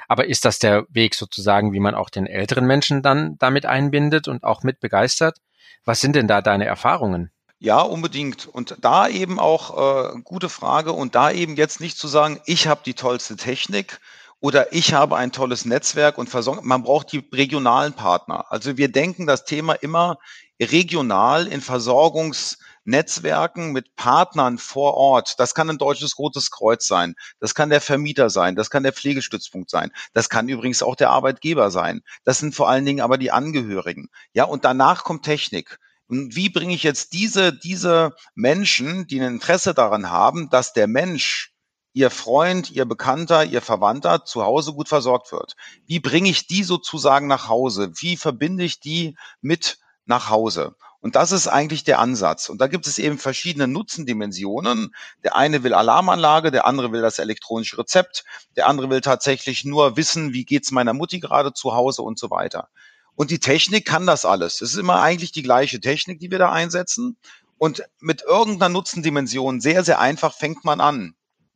Aber 0.07 0.27
ist 0.27 0.45
das 0.45 0.59
der 0.59 0.85
Weg 0.89 1.15
sozusagen, 1.15 1.73
wie 1.73 1.79
man 1.79 1.95
auch 1.95 2.09
den 2.09 2.27
älteren 2.27 2.65
Menschen 2.65 3.01
dann 3.01 3.37
damit 3.39 3.65
einbindet 3.65 4.27
und 4.27 4.43
auch 4.43 4.63
mit 4.63 4.79
begeistert? 4.79 5.39
Was 5.83 5.99
sind 5.99 6.15
denn 6.15 6.27
da 6.27 6.41
deine 6.41 6.65
Erfahrungen? 6.65 7.31
Ja, 7.59 7.81
unbedingt. 7.81 8.45
Und 8.47 8.77
da 8.81 9.07
eben 9.07 9.39
auch 9.39 10.13
äh, 10.13 10.21
gute 10.23 10.49
Frage 10.49 10.91
und 10.93 11.15
da 11.15 11.31
eben 11.31 11.55
jetzt 11.55 11.79
nicht 11.79 11.97
zu 11.97 12.07
sagen, 12.07 12.39
ich 12.45 12.67
habe 12.67 12.81
die 12.85 12.93
tollste 12.93 13.35
Technik 13.35 13.99
oder 14.39 14.73
ich 14.73 14.93
habe 14.93 15.17
ein 15.17 15.31
tolles 15.31 15.65
Netzwerk 15.65 16.19
und 16.19 16.29
Versorgung. 16.29 16.67
Man 16.67 16.83
braucht 16.83 17.11
die 17.11 17.27
regionalen 17.33 17.93
Partner. 17.93 18.45
Also 18.51 18.77
wir 18.77 18.91
denken 18.91 19.25
das 19.25 19.43
Thema 19.45 19.73
immer 19.73 20.19
regional 20.61 21.47
in 21.47 21.61
Versorgungs 21.61 22.59
Netzwerken 22.87 23.73
mit 23.73 23.95
Partnern 23.95 24.57
vor 24.59 24.93
Ort. 24.93 25.39
Das 25.39 25.53
kann 25.53 25.69
ein 25.69 25.77
deutsches 25.77 26.17
Rotes 26.17 26.51
Kreuz 26.51 26.87
sein. 26.87 27.15
Das 27.39 27.53
kann 27.53 27.69
der 27.69 27.81
Vermieter 27.81 28.29
sein. 28.29 28.55
Das 28.55 28.69
kann 28.69 28.83
der 28.83 28.93
Pflegestützpunkt 28.93 29.69
sein. 29.69 29.91
Das 30.13 30.29
kann 30.29 30.47
übrigens 30.47 30.81
auch 30.83 30.95
der 30.95 31.09
Arbeitgeber 31.09 31.69
sein. 31.69 32.01
Das 32.23 32.39
sind 32.39 32.55
vor 32.55 32.69
allen 32.69 32.85
Dingen 32.85 33.01
aber 33.01 33.17
die 33.17 33.31
Angehörigen. 33.31 34.09
Ja, 34.31 34.45
und 34.45 34.63
danach 34.63 35.03
kommt 35.03 35.25
Technik. 35.25 35.79
Und 36.07 36.35
wie 36.35 36.49
bringe 36.49 36.73
ich 36.73 36.83
jetzt 36.83 37.13
diese, 37.13 37.53
diese 37.53 38.15
Menschen, 38.35 39.07
die 39.07 39.19
ein 39.19 39.35
Interesse 39.35 39.73
daran 39.73 40.09
haben, 40.09 40.49
dass 40.49 40.73
der 40.73 40.87
Mensch 40.87 41.53
Ihr 41.93 42.11
Freund, 42.11 42.69
Ihr 42.69 42.85
Bekannter, 42.85 43.43
Ihr 43.43 43.61
Verwandter 43.61 44.23
zu 44.23 44.43
Hause 44.43 44.73
gut 44.73 44.87
versorgt 44.87 45.31
wird. 45.31 45.55
Wie 45.87 45.99
bringe 45.99 46.29
ich 46.29 46.45
die 46.45 46.63
sozusagen 46.63 47.27
nach 47.27 47.47
Hause? 47.49 47.91
Wie 47.97 48.17
verbinde 48.17 48.63
ich 48.63 48.79
die 48.79 49.17
mit 49.41 49.79
nach 50.05 50.29
Hause? 50.29 50.75
Und 50.99 51.15
das 51.15 51.31
ist 51.31 51.47
eigentlich 51.47 51.83
der 51.83 51.99
Ansatz. 51.99 52.49
Und 52.49 52.59
da 52.59 52.67
gibt 52.67 52.87
es 52.87 52.97
eben 52.97 53.17
verschiedene 53.17 53.67
Nutzendimensionen. 53.67 54.93
Der 55.23 55.35
eine 55.35 55.63
will 55.63 55.73
Alarmanlage, 55.73 56.51
der 56.51 56.65
andere 56.65 56.91
will 56.91 57.01
das 57.01 57.19
elektronische 57.19 57.77
Rezept, 57.77 58.25
der 58.55 58.67
andere 58.67 58.89
will 58.89 59.01
tatsächlich 59.01 59.63
nur 59.63 59.97
wissen, 59.97 60.33
wie 60.33 60.45
geht's 60.45 60.71
meiner 60.71 60.93
Mutti 60.93 61.19
gerade 61.19 61.53
zu 61.53 61.73
Hause 61.73 62.01
und 62.01 62.17
so 62.17 62.29
weiter. 62.29 62.69
Und 63.17 63.31
die 63.31 63.39
Technik 63.39 63.85
kann 63.85 64.05
das 64.05 64.25
alles. 64.25 64.61
Es 64.61 64.73
ist 64.73 64.77
immer 64.77 65.01
eigentlich 65.01 65.31
die 65.31 65.41
gleiche 65.41 65.81
Technik, 65.81 66.19
die 66.19 66.29
wir 66.29 66.37
da 66.37 66.51
einsetzen. 66.51 67.17
Und 67.57 67.81
mit 67.99 68.21
irgendeiner 68.21 68.69
Nutzendimension 68.69 69.59
sehr, 69.59 69.83
sehr 69.83 69.99
einfach 69.99 70.35
fängt 70.35 70.63
man 70.63 70.79
an. 70.79 71.15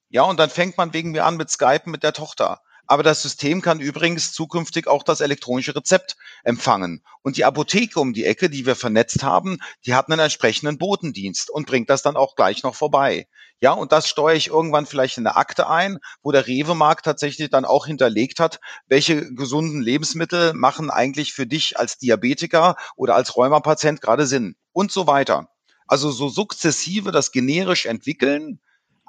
Ja, 0.09 0.23
und 0.23 0.39
dann 0.39 0.49
fängt 0.49 0.75
man 0.77 0.91
wegen 0.91 1.11
mir 1.11 1.23
an 1.23 1.37
mit 1.37 1.51
Skype 1.51 1.83
mit 1.85 2.01
der 2.01 2.13
Tochter. 2.13 2.61
Aber 2.91 3.03
das 3.03 3.21
System 3.21 3.61
kann 3.61 3.79
übrigens 3.79 4.33
zukünftig 4.33 4.85
auch 4.85 5.03
das 5.03 5.21
elektronische 5.21 5.73
Rezept 5.73 6.17
empfangen. 6.43 7.01
Und 7.21 7.37
die 7.37 7.45
Apotheke 7.45 8.01
um 8.01 8.11
die 8.11 8.25
Ecke, 8.25 8.49
die 8.49 8.65
wir 8.65 8.75
vernetzt 8.75 9.23
haben, 9.23 9.59
die 9.85 9.93
hat 9.93 10.09
einen 10.09 10.19
entsprechenden 10.19 10.77
Botendienst 10.77 11.49
und 11.49 11.67
bringt 11.67 11.89
das 11.89 12.01
dann 12.01 12.17
auch 12.17 12.35
gleich 12.35 12.63
noch 12.63 12.75
vorbei. 12.75 13.29
Ja, 13.61 13.71
und 13.71 13.93
das 13.93 14.09
steuere 14.09 14.35
ich 14.35 14.47
irgendwann 14.47 14.85
vielleicht 14.85 15.17
in 15.17 15.25
eine 15.25 15.37
Akte 15.37 15.69
ein, 15.69 15.99
wo 16.21 16.33
der 16.33 16.47
Rewe-Markt 16.47 17.05
tatsächlich 17.05 17.49
dann 17.49 17.63
auch 17.63 17.85
hinterlegt 17.85 18.41
hat, 18.41 18.59
welche 18.87 19.33
gesunden 19.35 19.81
Lebensmittel 19.81 20.51
machen 20.53 20.89
eigentlich 20.89 21.31
für 21.31 21.47
dich 21.47 21.79
als 21.79 21.97
Diabetiker 21.97 22.75
oder 22.97 23.15
als 23.15 23.37
Rheumapatient 23.37 24.01
gerade 24.01 24.27
Sinn 24.27 24.57
und 24.73 24.91
so 24.91 25.07
weiter. 25.07 25.47
Also 25.87 26.11
so 26.11 26.27
sukzessive 26.27 27.13
das 27.13 27.31
generisch 27.31 27.85
entwickeln, 27.85 28.59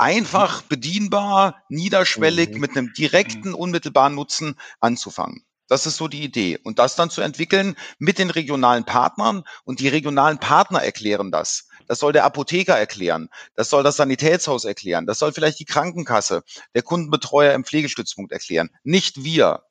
einfach 0.02 0.62
bedienbar, 0.62 1.62
niederschwellig, 1.68 2.50
mhm. 2.50 2.60
mit 2.60 2.76
einem 2.76 2.92
direkten, 2.92 3.50
mhm. 3.50 3.54
unmittelbaren 3.54 4.16
Nutzen 4.16 4.56
anzufangen. 4.80 5.44
Das 5.68 5.86
ist 5.86 5.96
so 5.96 6.08
die 6.08 6.24
Idee. 6.24 6.58
Und 6.64 6.80
das 6.80 6.96
dann 6.96 7.08
zu 7.08 7.20
entwickeln 7.20 7.76
mit 7.98 8.18
den 8.18 8.28
regionalen 8.28 8.84
Partnern. 8.84 9.44
Und 9.64 9.78
die 9.78 9.88
regionalen 9.88 10.38
Partner 10.38 10.82
erklären 10.82 11.30
das. 11.30 11.68
Das 11.86 12.00
soll 12.00 12.12
der 12.12 12.24
Apotheker 12.24 12.76
erklären. 12.76 13.28
Das 13.54 13.70
soll 13.70 13.84
das 13.84 13.96
Sanitätshaus 13.96 14.64
erklären. 14.64 15.06
Das 15.06 15.20
soll 15.20 15.32
vielleicht 15.32 15.60
die 15.60 15.64
Krankenkasse, 15.64 16.42
der 16.74 16.82
Kundenbetreuer 16.82 17.54
im 17.54 17.64
Pflegestützpunkt 17.64 18.32
erklären. 18.32 18.70
Nicht 18.82 19.22
wir. 19.22 19.62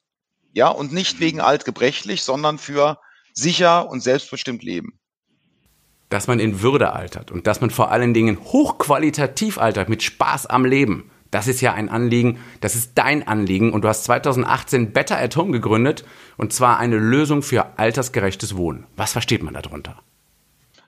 Ja, 0.53 0.69
und 0.69 0.93
nicht 0.93 1.19
wegen 1.19 1.37
mhm. 1.37 1.43
altgebrechlich, 1.43 2.23
sondern 2.23 2.57
für 2.57 2.99
sicher 3.33 3.89
und 3.89 4.01
selbstbestimmt 4.01 4.63
leben 4.63 5.00
dass 6.11 6.27
man 6.27 6.39
in 6.39 6.61
Würde 6.61 6.93
altert 6.93 7.31
und 7.31 7.47
dass 7.47 7.61
man 7.61 7.71
vor 7.71 7.91
allen 7.91 8.13
Dingen 8.13 8.37
hochqualitativ 8.39 9.57
altert, 9.57 9.89
mit 9.89 10.03
Spaß 10.03 10.45
am 10.45 10.65
Leben. 10.65 11.09
Das 11.31 11.47
ist 11.47 11.61
ja 11.61 11.73
ein 11.73 11.87
Anliegen, 11.87 12.39
das 12.59 12.75
ist 12.75 12.91
dein 12.95 13.25
Anliegen 13.25 13.71
und 13.71 13.83
du 13.83 13.87
hast 13.87 14.03
2018 14.03 14.91
Better 14.91 15.17
at 15.17 15.35
Home 15.37 15.51
gegründet 15.51 16.03
und 16.37 16.51
zwar 16.51 16.77
eine 16.77 16.97
Lösung 16.97 17.41
für 17.41 17.79
altersgerechtes 17.79 18.57
Wohnen. 18.57 18.85
Was 18.97 19.13
versteht 19.13 19.41
man 19.41 19.53
darunter? 19.53 19.97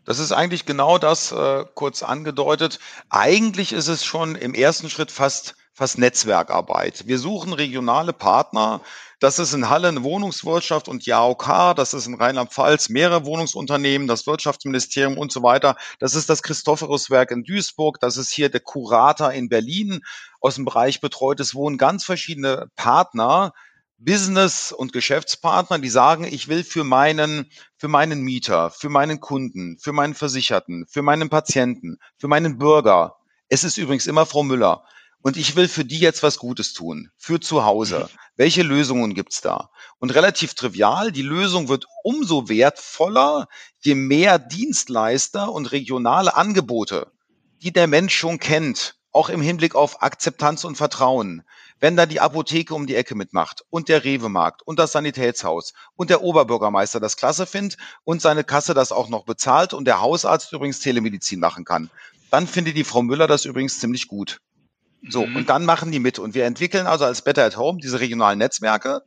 Das 0.06 0.20
ist 0.20 0.34
eigentlich 0.34 0.66
genau 0.66 0.98
das 0.98 1.32
äh, 1.32 1.64
kurz 1.74 2.04
angedeutet. 2.04 2.80
Eigentlich 3.10 3.72
ist 3.72 3.88
es 3.88 4.04
schon 4.04 4.36
im 4.36 4.54
ersten 4.54 4.90
Schritt 4.90 5.12
fast 5.12 5.56
fast 5.74 5.98
Netzwerkarbeit. 5.98 7.08
Wir 7.08 7.18
suchen 7.18 7.52
regionale 7.52 8.14
Partner. 8.14 8.82
Das 9.20 9.40
ist 9.40 9.54
in 9.54 9.70
Halle 9.70 9.88
eine 9.88 10.04
Wohnungswirtschaft 10.04 10.88
und 10.88 11.06
die 11.06 11.14
AOK, 11.14 11.76
das 11.76 11.94
ist 11.94 12.08
in 12.08 12.16
Rheinland-Pfalz 12.16 12.90
mehrere 12.90 13.26
Wohnungsunternehmen, 13.26 14.08
das 14.08 14.28
Wirtschaftsministerium 14.28 15.18
und 15.18 15.32
so 15.32 15.42
weiter. 15.42 15.78
Das 16.00 16.14
ist 16.14 16.30
das 16.30 16.44
Christophoruswerk 16.44 17.32
in 17.32 17.44
Duisburg, 17.44 18.00
das 18.00 18.18
ist 18.18 18.32
hier 18.32 18.50
der 18.50 18.60
Kurator 18.60 19.32
in 19.32 19.50
Berlin 19.50 20.02
aus 20.42 20.56
dem 20.56 20.66
Bereich 20.66 21.02
betreutes 21.02 21.56
Wohnen. 21.56 21.78
Ganz 21.78 22.04
verschiedene 22.04 22.68
Partner, 22.76 23.54
Business- 23.98 24.74
und 24.74 24.92
Geschäftspartner, 24.92 25.80
die 25.80 25.90
sagen, 25.90 26.26
ich 26.26 26.50
will 26.50 26.64
für 26.66 26.84
meinen, 26.84 27.50
für 27.78 27.88
meinen 27.88 28.22
Mieter, 28.22 28.70
für 28.70 28.90
meinen 28.90 29.22
Kunden, 29.22 29.78
für 29.80 29.94
meinen 29.94 30.14
Versicherten, 30.14 30.86
für 30.88 31.02
meinen 31.02 31.30
Patienten, 31.30 31.98
für 32.18 32.28
meinen 32.28 32.58
Bürger. 32.58 33.16
Es 33.48 33.64
ist 33.64 33.78
übrigens 33.78 34.06
immer 34.06 34.26
Frau 34.26 34.44
Müller 34.44 34.84
und 35.24 35.38
ich 35.38 35.56
will 35.56 35.68
für 35.68 35.86
die 35.86 36.00
jetzt 36.00 36.22
was 36.22 36.38
Gutes 36.38 36.74
tun, 36.74 37.10
für 37.18 37.40
zu 37.40 37.66
Hause. 37.66 38.10
Mhm. 38.12 38.18
Welche 38.36 38.62
Lösungen 38.62 39.14
gibt's 39.14 39.42
da? 39.42 39.70
Und 40.00 40.14
relativ 40.14 40.54
trivial, 40.54 41.12
die 41.12 41.22
Lösung 41.22 41.70
wird 41.70 41.86
umso 42.04 42.50
wertvoller, 42.50 43.48
je 43.80 43.96
mehr 43.96 44.38
Dienstleister 44.38 45.52
und 45.52 45.72
regionale 45.72 46.36
Angebote, 46.36 47.12
die 47.62 47.72
der 47.72 47.88
Mensch 47.88 48.14
schon 48.16 48.38
kennt, 48.38 48.96
auch 49.12 49.30
im 49.30 49.42
Hinblick 49.42 49.76
auf 49.76 50.02
Akzeptanz 50.02 50.66
und 50.66 50.76
Vertrauen. 50.76 51.44
Wenn 51.80 51.96
da 51.96 52.06
die 52.06 52.20
Apotheke 52.20 52.74
um 52.74 52.86
die 52.86 52.96
Ecke 52.96 53.16
mitmacht 53.16 53.64
und 53.70 53.88
der 53.88 54.04
Rewe-Markt 54.04 54.62
und 54.64 54.78
das 54.78 54.92
Sanitätshaus 54.92 55.74
und 55.96 56.10
der 56.10 56.22
Oberbürgermeister 56.22 57.00
das 57.00 57.16
klasse 57.16 57.46
findet 57.46 57.78
und 58.04 58.22
seine 58.22 58.44
Kasse 58.44 58.74
das 58.74 58.92
auch 58.92 59.08
noch 59.08 59.24
bezahlt 59.24 59.74
und 59.74 59.86
der 59.86 60.02
Hausarzt 60.02 60.52
übrigens 60.52 60.80
Telemedizin 60.80 61.40
machen 61.40 61.64
kann, 61.64 61.90
dann 62.30 62.48
findet 62.48 62.76
die 62.76 62.84
Frau 62.84 63.04
Müller 63.04 63.28
das 63.28 63.46
übrigens 63.46 63.80
ziemlich 63.80 64.08
gut. 64.08 64.42
So, 65.10 65.26
mhm. 65.26 65.36
und 65.36 65.50
dann 65.50 65.66
machen 65.66 65.92
die 65.92 66.00
mit. 66.00 66.20
Und 66.20 66.34
wir 66.34 66.46
entwickeln 66.46 66.88
also 66.88 67.06
als 67.06 67.22
Better 67.22 67.46
at 67.46 67.58
Home 67.58 67.80
diese 67.82 68.00
regionalen 68.00 68.40
Netzwerke 68.40 69.02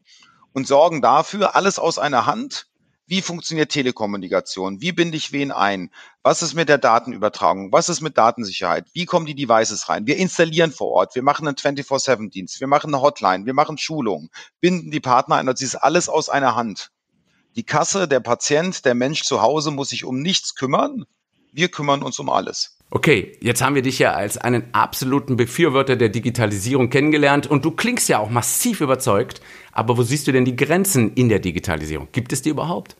und 0.52 0.66
sorgen 0.66 1.02
dafür, 1.02 1.54
alles 1.56 1.78
aus 1.78 1.98
einer 1.98 2.26
Hand. 2.26 2.66
Wie 3.08 3.22
funktioniert 3.22 3.70
Telekommunikation? 3.70 4.80
Wie 4.80 4.90
binde 4.90 5.16
ich 5.16 5.30
wen 5.30 5.52
ein? 5.52 5.90
Was 6.24 6.42
ist 6.42 6.54
mit 6.54 6.68
der 6.68 6.78
Datenübertragung? 6.78 7.70
Was 7.70 7.88
ist 7.88 8.00
mit 8.00 8.18
Datensicherheit? 8.18 8.86
Wie 8.94 9.06
kommen 9.06 9.26
die 9.26 9.36
Devices 9.36 9.88
rein? 9.88 10.08
Wir 10.08 10.16
installieren 10.16 10.72
vor 10.72 10.90
Ort. 10.90 11.14
Wir 11.14 11.22
machen 11.22 11.46
einen 11.46 11.56
24-7-Dienst. 11.56 12.58
Wir 12.58 12.66
machen 12.66 12.92
eine 12.92 13.02
Hotline. 13.02 13.46
Wir 13.46 13.54
machen 13.54 13.78
Schulungen. 13.78 14.30
Binden 14.60 14.90
die 14.90 14.98
Partner 14.98 15.36
ein. 15.36 15.46
Das 15.46 15.62
ist 15.62 15.76
alles 15.76 16.08
aus 16.08 16.28
einer 16.28 16.56
Hand. 16.56 16.90
Die 17.54 17.62
Kasse, 17.62 18.08
der 18.08 18.20
Patient, 18.20 18.84
der 18.84 18.94
Mensch 18.94 19.22
zu 19.22 19.40
Hause 19.40 19.70
muss 19.70 19.90
sich 19.90 20.04
um 20.04 20.20
nichts 20.20 20.56
kümmern. 20.56 21.04
Wir 21.52 21.68
kümmern 21.68 22.02
uns 22.02 22.18
um 22.18 22.28
alles. 22.28 22.75
Okay, 22.90 23.36
jetzt 23.40 23.62
haben 23.62 23.74
wir 23.74 23.82
dich 23.82 23.98
ja 23.98 24.12
als 24.12 24.38
einen 24.38 24.72
absoluten 24.72 25.36
Befürworter 25.36 25.96
der 25.96 26.08
Digitalisierung 26.08 26.88
kennengelernt 26.88 27.46
und 27.46 27.64
du 27.64 27.72
klingst 27.72 28.08
ja 28.08 28.18
auch 28.18 28.30
massiv 28.30 28.80
überzeugt. 28.80 29.40
Aber 29.72 29.98
wo 29.98 30.02
siehst 30.02 30.26
du 30.28 30.32
denn 30.32 30.44
die 30.44 30.54
Grenzen 30.54 31.12
in 31.14 31.28
der 31.28 31.40
Digitalisierung? 31.40 32.08
Gibt 32.12 32.32
es 32.32 32.42
die 32.42 32.50
überhaupt? 32.50 32.96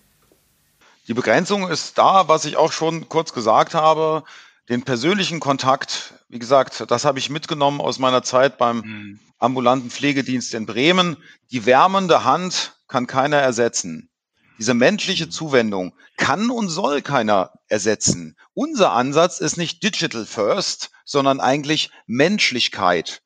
Die 1.06 1.14
Begrenzung 1.14 1.68
ist 1.70 1.98
da, 1.98 2.26
was 2.26 2.44
ich 2.46 2.56
auch 2.56 2.72
schon 2.72 3.08
kurz 3.08 3.32
gesagt 3.32 3.74
habe, 3.74 4.24
den 4.68 4.82
persönlichen 4.82 5.38
Kontakt. 5.38 6.14
Wie 6.28 6.40
gesagt, 6.40 6.84
das 6.88 7.04
habe 7.04 7.20
ich 7.20 7.30
mitgenommen 7.30 7.80
aus 7.80 8.00
meiner 8.00 8.24
Zeit 8.24 8.58
beim 8.58 8.78
mhm. 8.78 9.20
ambulanten 9.38 9.90
Pflegedienst 9.90 10.52
in 10.54 10.66
Bremen. 10.66 11.16
Die 11.52 11.64
wärmende 11.64 12.24
Hand 12.24 12.76
kann 12.88 13.06
keiner 13.06 13.36
ersetzen. 13.36 14.10
Diese 14.58 14.74
menschliche 14.74 15.28
Zuwendung 15.28 15.94
kann 16.16 16.50
und 16.50 16.68
soll 16.68 17.02
keiner 17.02 17.52
ersetzen. 17.68 18.36
Unser 18.54 18.92
Ansatz 18.92 19.38
ist 19.40 19.58
nicht 19.58 19.82
Digital 19.82 20.24
First, 20.24 20.90
sondern 21.04 21.40
eigentlich 21.40 21.90
Menschlichkeit 22.06 23.22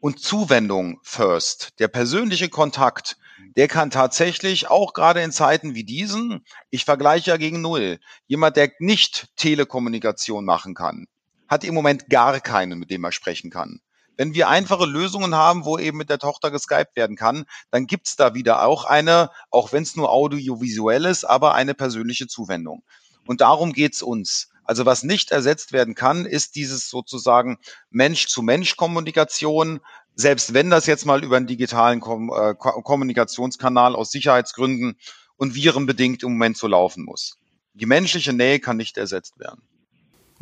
und 0.00 0.20
Zuwendung 0.20 0.98
First. 1.02 1.78
Der 1.80 1.88
persönliche 1.88 2.48
Kontakt, 2.48 3.18
der 3.56 3.68
kann 3.68 3.90
tatsächlich 3.90 4.68
auch 4.68 4.94
gerade 4.94 5.20
in 5.22 5.32
Zeiten 5.32 5.74
wie 5.74 5.84
diesen, 5.84 6.44
ich 6.70 6.86
vergleiche 6.86 7.30
ja 7.30 7.36
gegen 7.36 7.60
Null, 7.60 8.00
jemand, 8.26 8.56
der 8.56 8.72
nicht 8.78 9.28
Telekommunikation 9.36 10.46
machen 10.46 10.74
kann, 10.74 11.06
hat 11.46 11.62
im 11.62 11.74
Moment 11.74 12.08
gar 12.08 12.40
keinen, 12.40 12.78
mit 12.78 12.90
dem 12.90 13.04
er 13.04 13.12
sprechen 13.12 13.50
kann. 13.50 13.80
Wenn 14.20 14.34
wir 14.34 14.50
einfache 14.50 14.84
Lösungen 14.84 15.34
haben, 15.34 15.64
wo 15.64 15.78
eben 15.78 15.96
mit 15.96 16.10
der 16.10 16.18
Tochter 16.18 16.50
geskypt 16.50 16.94
werden 16.94 17.16
kann, 17.16 17.46
dann 17.70 17.86
gibt's 17.86 18.16
da 18.16 18.34
wieder 18.34 18.66
auch 18.66 18.84
eine, 18.84 19.30
auch 19.50 19.72
wenn 19.72 19.82
es 19.82 19.96
nur 19.96 20.12
audiovisuell 20.12 21.06
ist, 21.06 21.24
aber 21.24 21.54
eine 21.54 21.72
persönliche 21.72 22.26
Zuwendung. 22.26 22.82
Und 23.26 23.40
darum 23.40 23.72
geht's 23.72 24.02
uns. 24.02 24.50
Also 24.62 24.84
was 24.84 25.04
nicht 25.04 25.30
ersetzt 25.30 25.72
werden 25.72 25.94
kann, 25.94 26.26
ist 26.26 26.54
dieses 26.54 26.90
sozusagen 26.90 27.56
Mensch-zu-Mensch-Kommunikation, 27.88 29.80
selbst 30.16 30.52
wenn 30.52 30.68
das 30.68 30.84
jetzt 30.84 31.06
mal 31.06 31.24
über 31.24 31.38
einen 31.38 31.46
digitalen 31.46 32.00
Kom 32.00 32.30
äh, 32.30 32.54
Kommunikationskanal 32.54 33.96
aus 33.96 34.10
Sicherheitsgründen 34.10 34.98
und 35.38 35.54
virenbedingt 35.54 36.24
im 36.24 36.32
Moment 36.32 36.58
so 36.58 36.66
laufen 36.66 37.06
muss. 37.06 37.38
Die 37.72 37.86
menschliche 37.86 38.34
Nähe 38.34 38.60
kann 38.60 38.76
nicht 38.76 38.98
ersetzt 38.98 39.38
werden. 39.38 39.62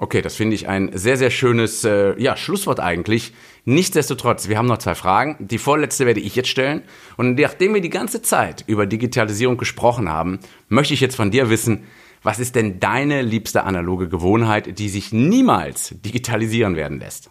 Okay, 0.01 0.23
das 0.23 0.37
finde 0.37 0.55
ich 0.55 0.69
ein 0.69 0.97
sehr, 0.97 1.17
sehr 1.17 1.31
schönes 1.31 1.83
äh, 1.83 2.15
ja, 2.23 2.37
Schlusswort 2.37 2.79
eigentlich. 2.79 3.33
Nichtsdestotrotz, 3.65 4.49
wir 4.49 4.57
haben 4.57 4.69
noch 4.69 4.79
zwei 4.79 4.95
Fragen. 4.95 5.37
Die 5.41 5.59
vorletzte 5.59 6.07
werde 6.07 6.21
ich 6.21 6.37
jetzt 6.37 6.51
stellen. 6.51 6.85
Und 7.17 7.37
nachdem 7.37 7.75
wir 7.75 7.81
die 7.81 7.91
ganze 7.91 8.23
Zeit 8.23 8.63
über 8.69 8.87
Digitalisierung 8.87 9.57
gesprochen 9.57 10.09
haben, 10.09 10.39
möchte 10.69 10.95
ich 10.95 11.01
jetzt 11.01 11.17
von 11.17 11.33
dir 11.33 11.51
wissen, 11.51 11.85
was 12.23 12.39
ist 12.39 12.55
denn 12.55 12.79
deine 12.79 13.23
liebste 13.23 13.65
analoge 13.65 14.09
Gewohnheit, 14.09 14.79
die 14.79 14.89
sich 14.89 15.13
niemals 15.13 15.93
digitalisieren 15.97 16.77
werden 16.77 17.01
lässt? 17.01 17.31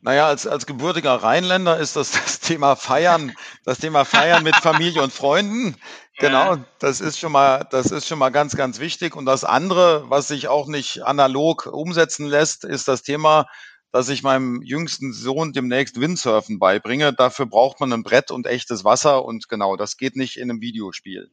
Naja, 0.00 0.26
als, 0.26 0.46
als 0.46 0.64
gebürtiger 0.64 1.16
Rheinländer 1.16 1.78
ist 1.78 1.96
das 1.96 2.12
das 2.12 2.40
Thema 2.40 2.76
Feiern, 2.76 3.34
das 3.64 3.78
Thema 3.78 4.06
Feiern 4.06 4.42
mit 4.42 4.56
Familie 4.56 5.02
und 5.02 5.12
Freunden. 5.12 5.76
Genau, 6.20 6.56
das 6.80 7.00
ist 7.00 7.18
schon 7.18 7.32
mal, 7.32 7.66
das 7.70 7.92
ist 7.92 8.08
schon 8.08 8.18
mal 8.18 8.30
ganz, 8.30 8.56
ganz 8.56 8.80
wichtig. 8.80 9.14
Und 9.14 9.24
das 9.24 9.44
andere, 9.44 10.10
was 10.10 10.28
sich 10.28 10.48
auch 10.48 10.66
nicht 10.66 11.02
analog 11.04 11.66
umsetzen 11.66 12.26
lässt, 12.26 12.64
ist 12.64 12.88
das 12.88 13.02
Thema, 13.02 13.46
dass 13.92 14.08
ich 14.08 14.22
meinem 14.22 14.60
jüngsten 14.62 15.12
Sohn 15.12 15.52
demnächst 15.52 16.00
Windsurfen 16.00 16.58
beibringe. 16.58 17.12
Dafür 17.12 17.46
braucht 17.46 17.80
man 17.80 17.92
ein 17.92 18.02
Brett 18.02 18.30
und 18.30 18.46
echtes 18.46 18.84
Wasser 18.84 19.24
und 19.24 19.48
genau, 19.48 19.76
das 19.76 19.96
geht 19.96 20.16
nicht 20.16 20.36
in 20.36 20.50
einem 20.50 20.60
Videospiel. 20.60 21.30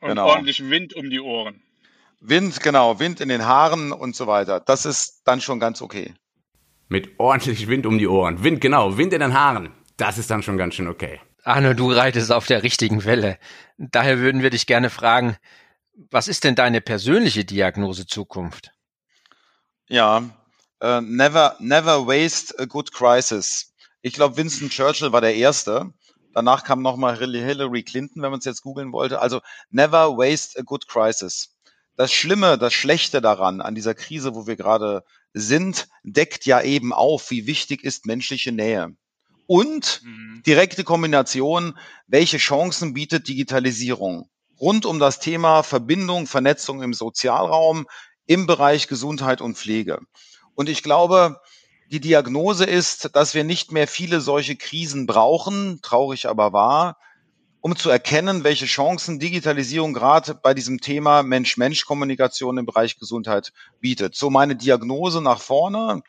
Und 0.00 0.08
genau. 0.08 0.28
ordentlich 0.28 0.68
Wind 0.68 0.94
um 0.94 1.10
die 1.10 1.20
Ohren. 1.20 1.62
Wind, 2.20 2.62
genau, 2.62 3.00
Wind 3.00 3.20
in 3.20 3.30
den 3.30 3.46
Haaren 3.46 3.92
und 3.92 4.14
so 4.14 4.26
weiter. 4.26 4.60
Das 4.60 4.84
ist 4.84 5.22
dann 5.24 5.40
schon 5.40 5.58
ganz 5.58 5.80
okay. 5.80 6.14
Mit 6.88 7.18
ordentlich 7.18 7.68
Wind 7.68 7.86
um 7.86 7.98
die 7.98 8.08
Ohren. 8.08 8.42
Wind, 8.44 8.60
genau, 8.60 8.98
Wind 8.98 9.12
in 9.12 9.20
den 9.20 9.32
Haaren. 9.32 9.70
Das 9.96 10.18
ist 10.18 10.30
dann 10.30 10.42
schon 10.42 10.58
ganz 10.58 10.74
schön 10.74 10.88
okay. 10.88 11.20
Arno, 11.44 11.74
du 11.74 11.90
reitest 11.90 12.32
auf 12.32 12.46
der 12.46 12.62
richtigen 12.62 13.04
Welle. 13.04 13.38
Daher 13.78 14.18
würden 14.18 14.42
wir 14.42 14.50
dich 14.50 14.66
gerne 14.66 14.90
fragen, 14.90 15.36
was 16.10 16.28
ist 16.28 16.44
denn 16.44 16.54
deine 16.54 16.80
persönliche 16.80 17.44
Diagnose 17.44 18.06
Zukunft? 18.06 18.72
Ja, 19.88 20.30
uh, 20.82 21.00
never, 21.00 21.56
never 21.58 22.06
waste 22.06 22.58
a 22.58 22.64
good 22.64 22.92
crisis. 22.92 23.74
Ich 24.02 24.14
glaube, 24.14 24.36
Winston 24.36 24.70
Churchill 24.70 25.12
war 25.12 25.20
der 25.20 25.34
Erste. 25.34 25.92
Danach 26.32 26.64
kam 26.64 26.82
nochmal 26.82 27.18
Hillary 27.18 27.82
Clinton, 27.82 28.22
wenn 28.22 28.30
man 28.30 28.38
es 28.38 28.44
jetzt 28.44 28.62
googeln 28.62 28.92
wollte. 28.92 29.20
Also 29.20 29.40
never 29.70 30.16
waste 30.16 30.58
a 30.58 30.62
good 30.62 30.86
crisis. 30.88 31.56
Das 31.96 32.12
Schlimme, 32.12 32.56
das 32.56 32.72
Schlechte 32.72 33.20
daran, 33.20 33.60
an 33.60 33.74
dieser 33.74 33.94
Krise, 33.94 34.34
wo 34.34 34.46
wir 34.46 34.56
gerade 34.56 35.04
sind, 35.34 35.88
deckt 36.02 36.46
ja 36.46 36.62
eben 36.62 36.92
auf, 36.92 37.30
wie 37.30 37.46
wichtig 37.46 37.84
ist 37.84 38.06
menschliche 38.06 38.52
Nähe 38.52 38.94
und 39.50 40.02
mhm. 40.04 40.44
direkte 40.46 40.84
Kombination, 40.84 41.76
welche 42.06 42.36
Chancen 42.36 42.94
bietet 42.94 43.26
Digitalisierung 43.26 44.30
rund 44.60 44.86
um 44.86 45.00
das 45.00 45.18
Thema 45.18 45.64
Verbindung, 45.64 46.28
Vernetzung 46.28 46.82
im 46.82 46.94
Sozialraum, 46.94 47.88
im 48.26 48.46
Bereich 48.46 48.86
Gesundheit 48.86 49.40
und 49.40 49.56
Pflege. 49.56 49.98
Und 50.54 50.68
ich 50.68 50.84
glaube, 50.84 51.40
die 51.90 51.98
Diagnose 51.98 52.64
ist, 52.64 53.16
dass 53.16 53.34
wir 53.34 53.42
nicht 53.42 53.72
mehr 53.72 53.88
viele 53.88 54.20
solche 54.20 54.54
Krisen 54.54 55.06
brauchen, 55.06 55.80
traurig 55.82 56.28
aber 56.28 56.52
wahr, 56.52 56.96
um 57.60 57.74
zu 57.74 57.90
erkennen, 57.90 58.44
welche 58.44 58.66
Chancen 58.66 59.18
Digitalisierung 59.18 59.94
gerade 59.94 60.34
bei 60.34 60.54
diesem 60.54 60.80
Thema 60.80 61.24
Mensch-Mensch-Kommunikation 61.24 62.56
im 62.56 62.66
Bereich 62.66 63.00
Gesundheit 63.00 63.52
bietet. 63.80 64.14
So 64.14 64.30
meine 64.30 64.54
Diagnose 64.54 65.20
nach 65.20 65.40
vorne. 65.40 66.02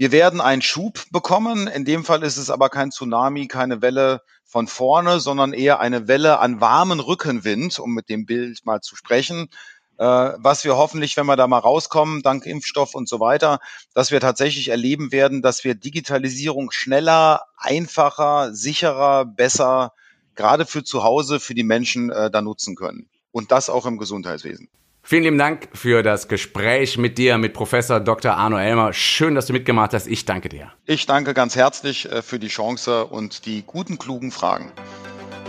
Wir 0.00 0.12
werden 0.12 0.40
einen 0.40 0.62
Schub 0.62 1.04
bekommen. 1.12 1.66
In 1.66 1.84
dem 1.84 2.06
Fall 2.06 2.22
ist 2.22 2.38
es 2.38 2.48
aber 2.48 2.70
kein 2.70 2.90
Tsunami, 2.90 3.48
keine 3.48 3.82
Welle 3.82 4.22
von 4.46 4.66
vorne, 4.66 5.20
sondern 5.20 5.52
eher 5.52 5.78
eine 5.78 6.08
Welle 6.08 6.38
an 6.38 6.58
warmen 6.58 7.00
Rückenwind, 7.00 7.78
um 7.78 7.92
mit 7.92 8.08
dem 8.08 8.24
Bild 8.24 8.64
mal 8.64 8.80
zu 8.80 8.96
sprechen. 8.96 9.50
Äh, 9.98 10.04
was 10.38 10.64
wir 10.64 10.78
hoffentlich, 10.78 11.18
wenn 11.18 11.26
wir 11.26 11.36
da 11.36 11.46
mal 11.46 11.58
rauskommen, 11.58 12.22
dank 12.22 12.46
Impfstoff 12.46 12.94
und 12.94 13.10
so 13.10 13.20
weiter, 13.20 13.58
dass 13.92 14.10
wir 14.10 14.20
tatsächlich 14.20 14.68
erleben 14.68 15.12
werden, 15.12 15.42
dass 15.42 15.64
wir 15.64 15.74
Digitalisierung 15.74 16.70
schneller, 16.70 17.42
einfacher, 17.58 18.54
sicherer, 18.54 19.26
besser, 19.26 19.92
gerade 20.34 20.64
für 20.64 20.82
zu 20.82 21.02
Hause, 21.02 21.40
für 21.40 21.52
die 21.54 21.62
Menschen 21.62 22.08
äh, 22.08 22.30
da 22.30 22.40
nutzen 22.40 22.74
können. 22.74 23.10
Und 23.32 23.52
das 23.52 23.68
auch 23.68 23.84
im 23.84 23.98
Gesundheitswesen. 23.98 24.70
Vielen 25.02 25.24
lieben 25.24 25.38
Dank 25.38 25.68
für 25.72 26.02
das 26.02 26.28
Gespräch 26.28 26.98
mit 26.98 27.18
dir, 27.18 27.38
mit 27.38 27.52
Professor 27.52 28.00
Dr. 28.00 28.36
Arno 28.36 28.58
Elmer. 28.58 28.92
Schön, 28.92 29.34
dass 29.34 29.46
du 29.46 29.52
mitgemacht 29.52 29.94
hast. 29.94 30.06
Ich 30.06 30.24
danke 30.24 30.48
dir. 30.48 30.72
Ich 30.86 31.06
danke 31.06 31.34
ganz 31.34 31.56
herzlich 31.56 32.10
äh, 32.10 32.22
für 32.22 32.38
die 32.38 32.48
Chance 32.48 33.06
und 33.06 33.46
die 33.46 33.62
guten, 33.66 33.98
klugen 33.98 34.30
Fragen. 34.30 34.70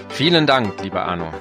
Vielen 0.10 0.48
Dank, 0.48 0.82
lieber 0.82 1.04
Arno. 1.04 1.32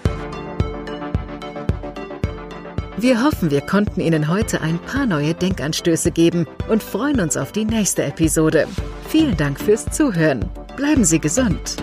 Wir 2.96 3.22
hoffen, 3.24 3.50
wir 3.50 3.62
konnten 3.62 4.02
Ihnen 4.02 4.28
heute 4.28 4.60
ein 4.60 4.78
paar 4.78 5.06
neue 5.06 5.32
Denkanstöße 5.32 6.10
geben 6.10 6.46
und 6.68 6.82
freuen 6.82 7.20
uns 7.20 7.38
auf 7.38 7.50
die 7.50 7.64
nächste 7.64 8.04
Episode. 8.04 8.68
Vielen 9.08 9.38
Dank 9.38 9.58
fürs 9.58 9.86
Zuhören. 9.86 10.50
Bleiben 10.76 11.04
Sie 11.04 11.18
gesund. 11.18 11.76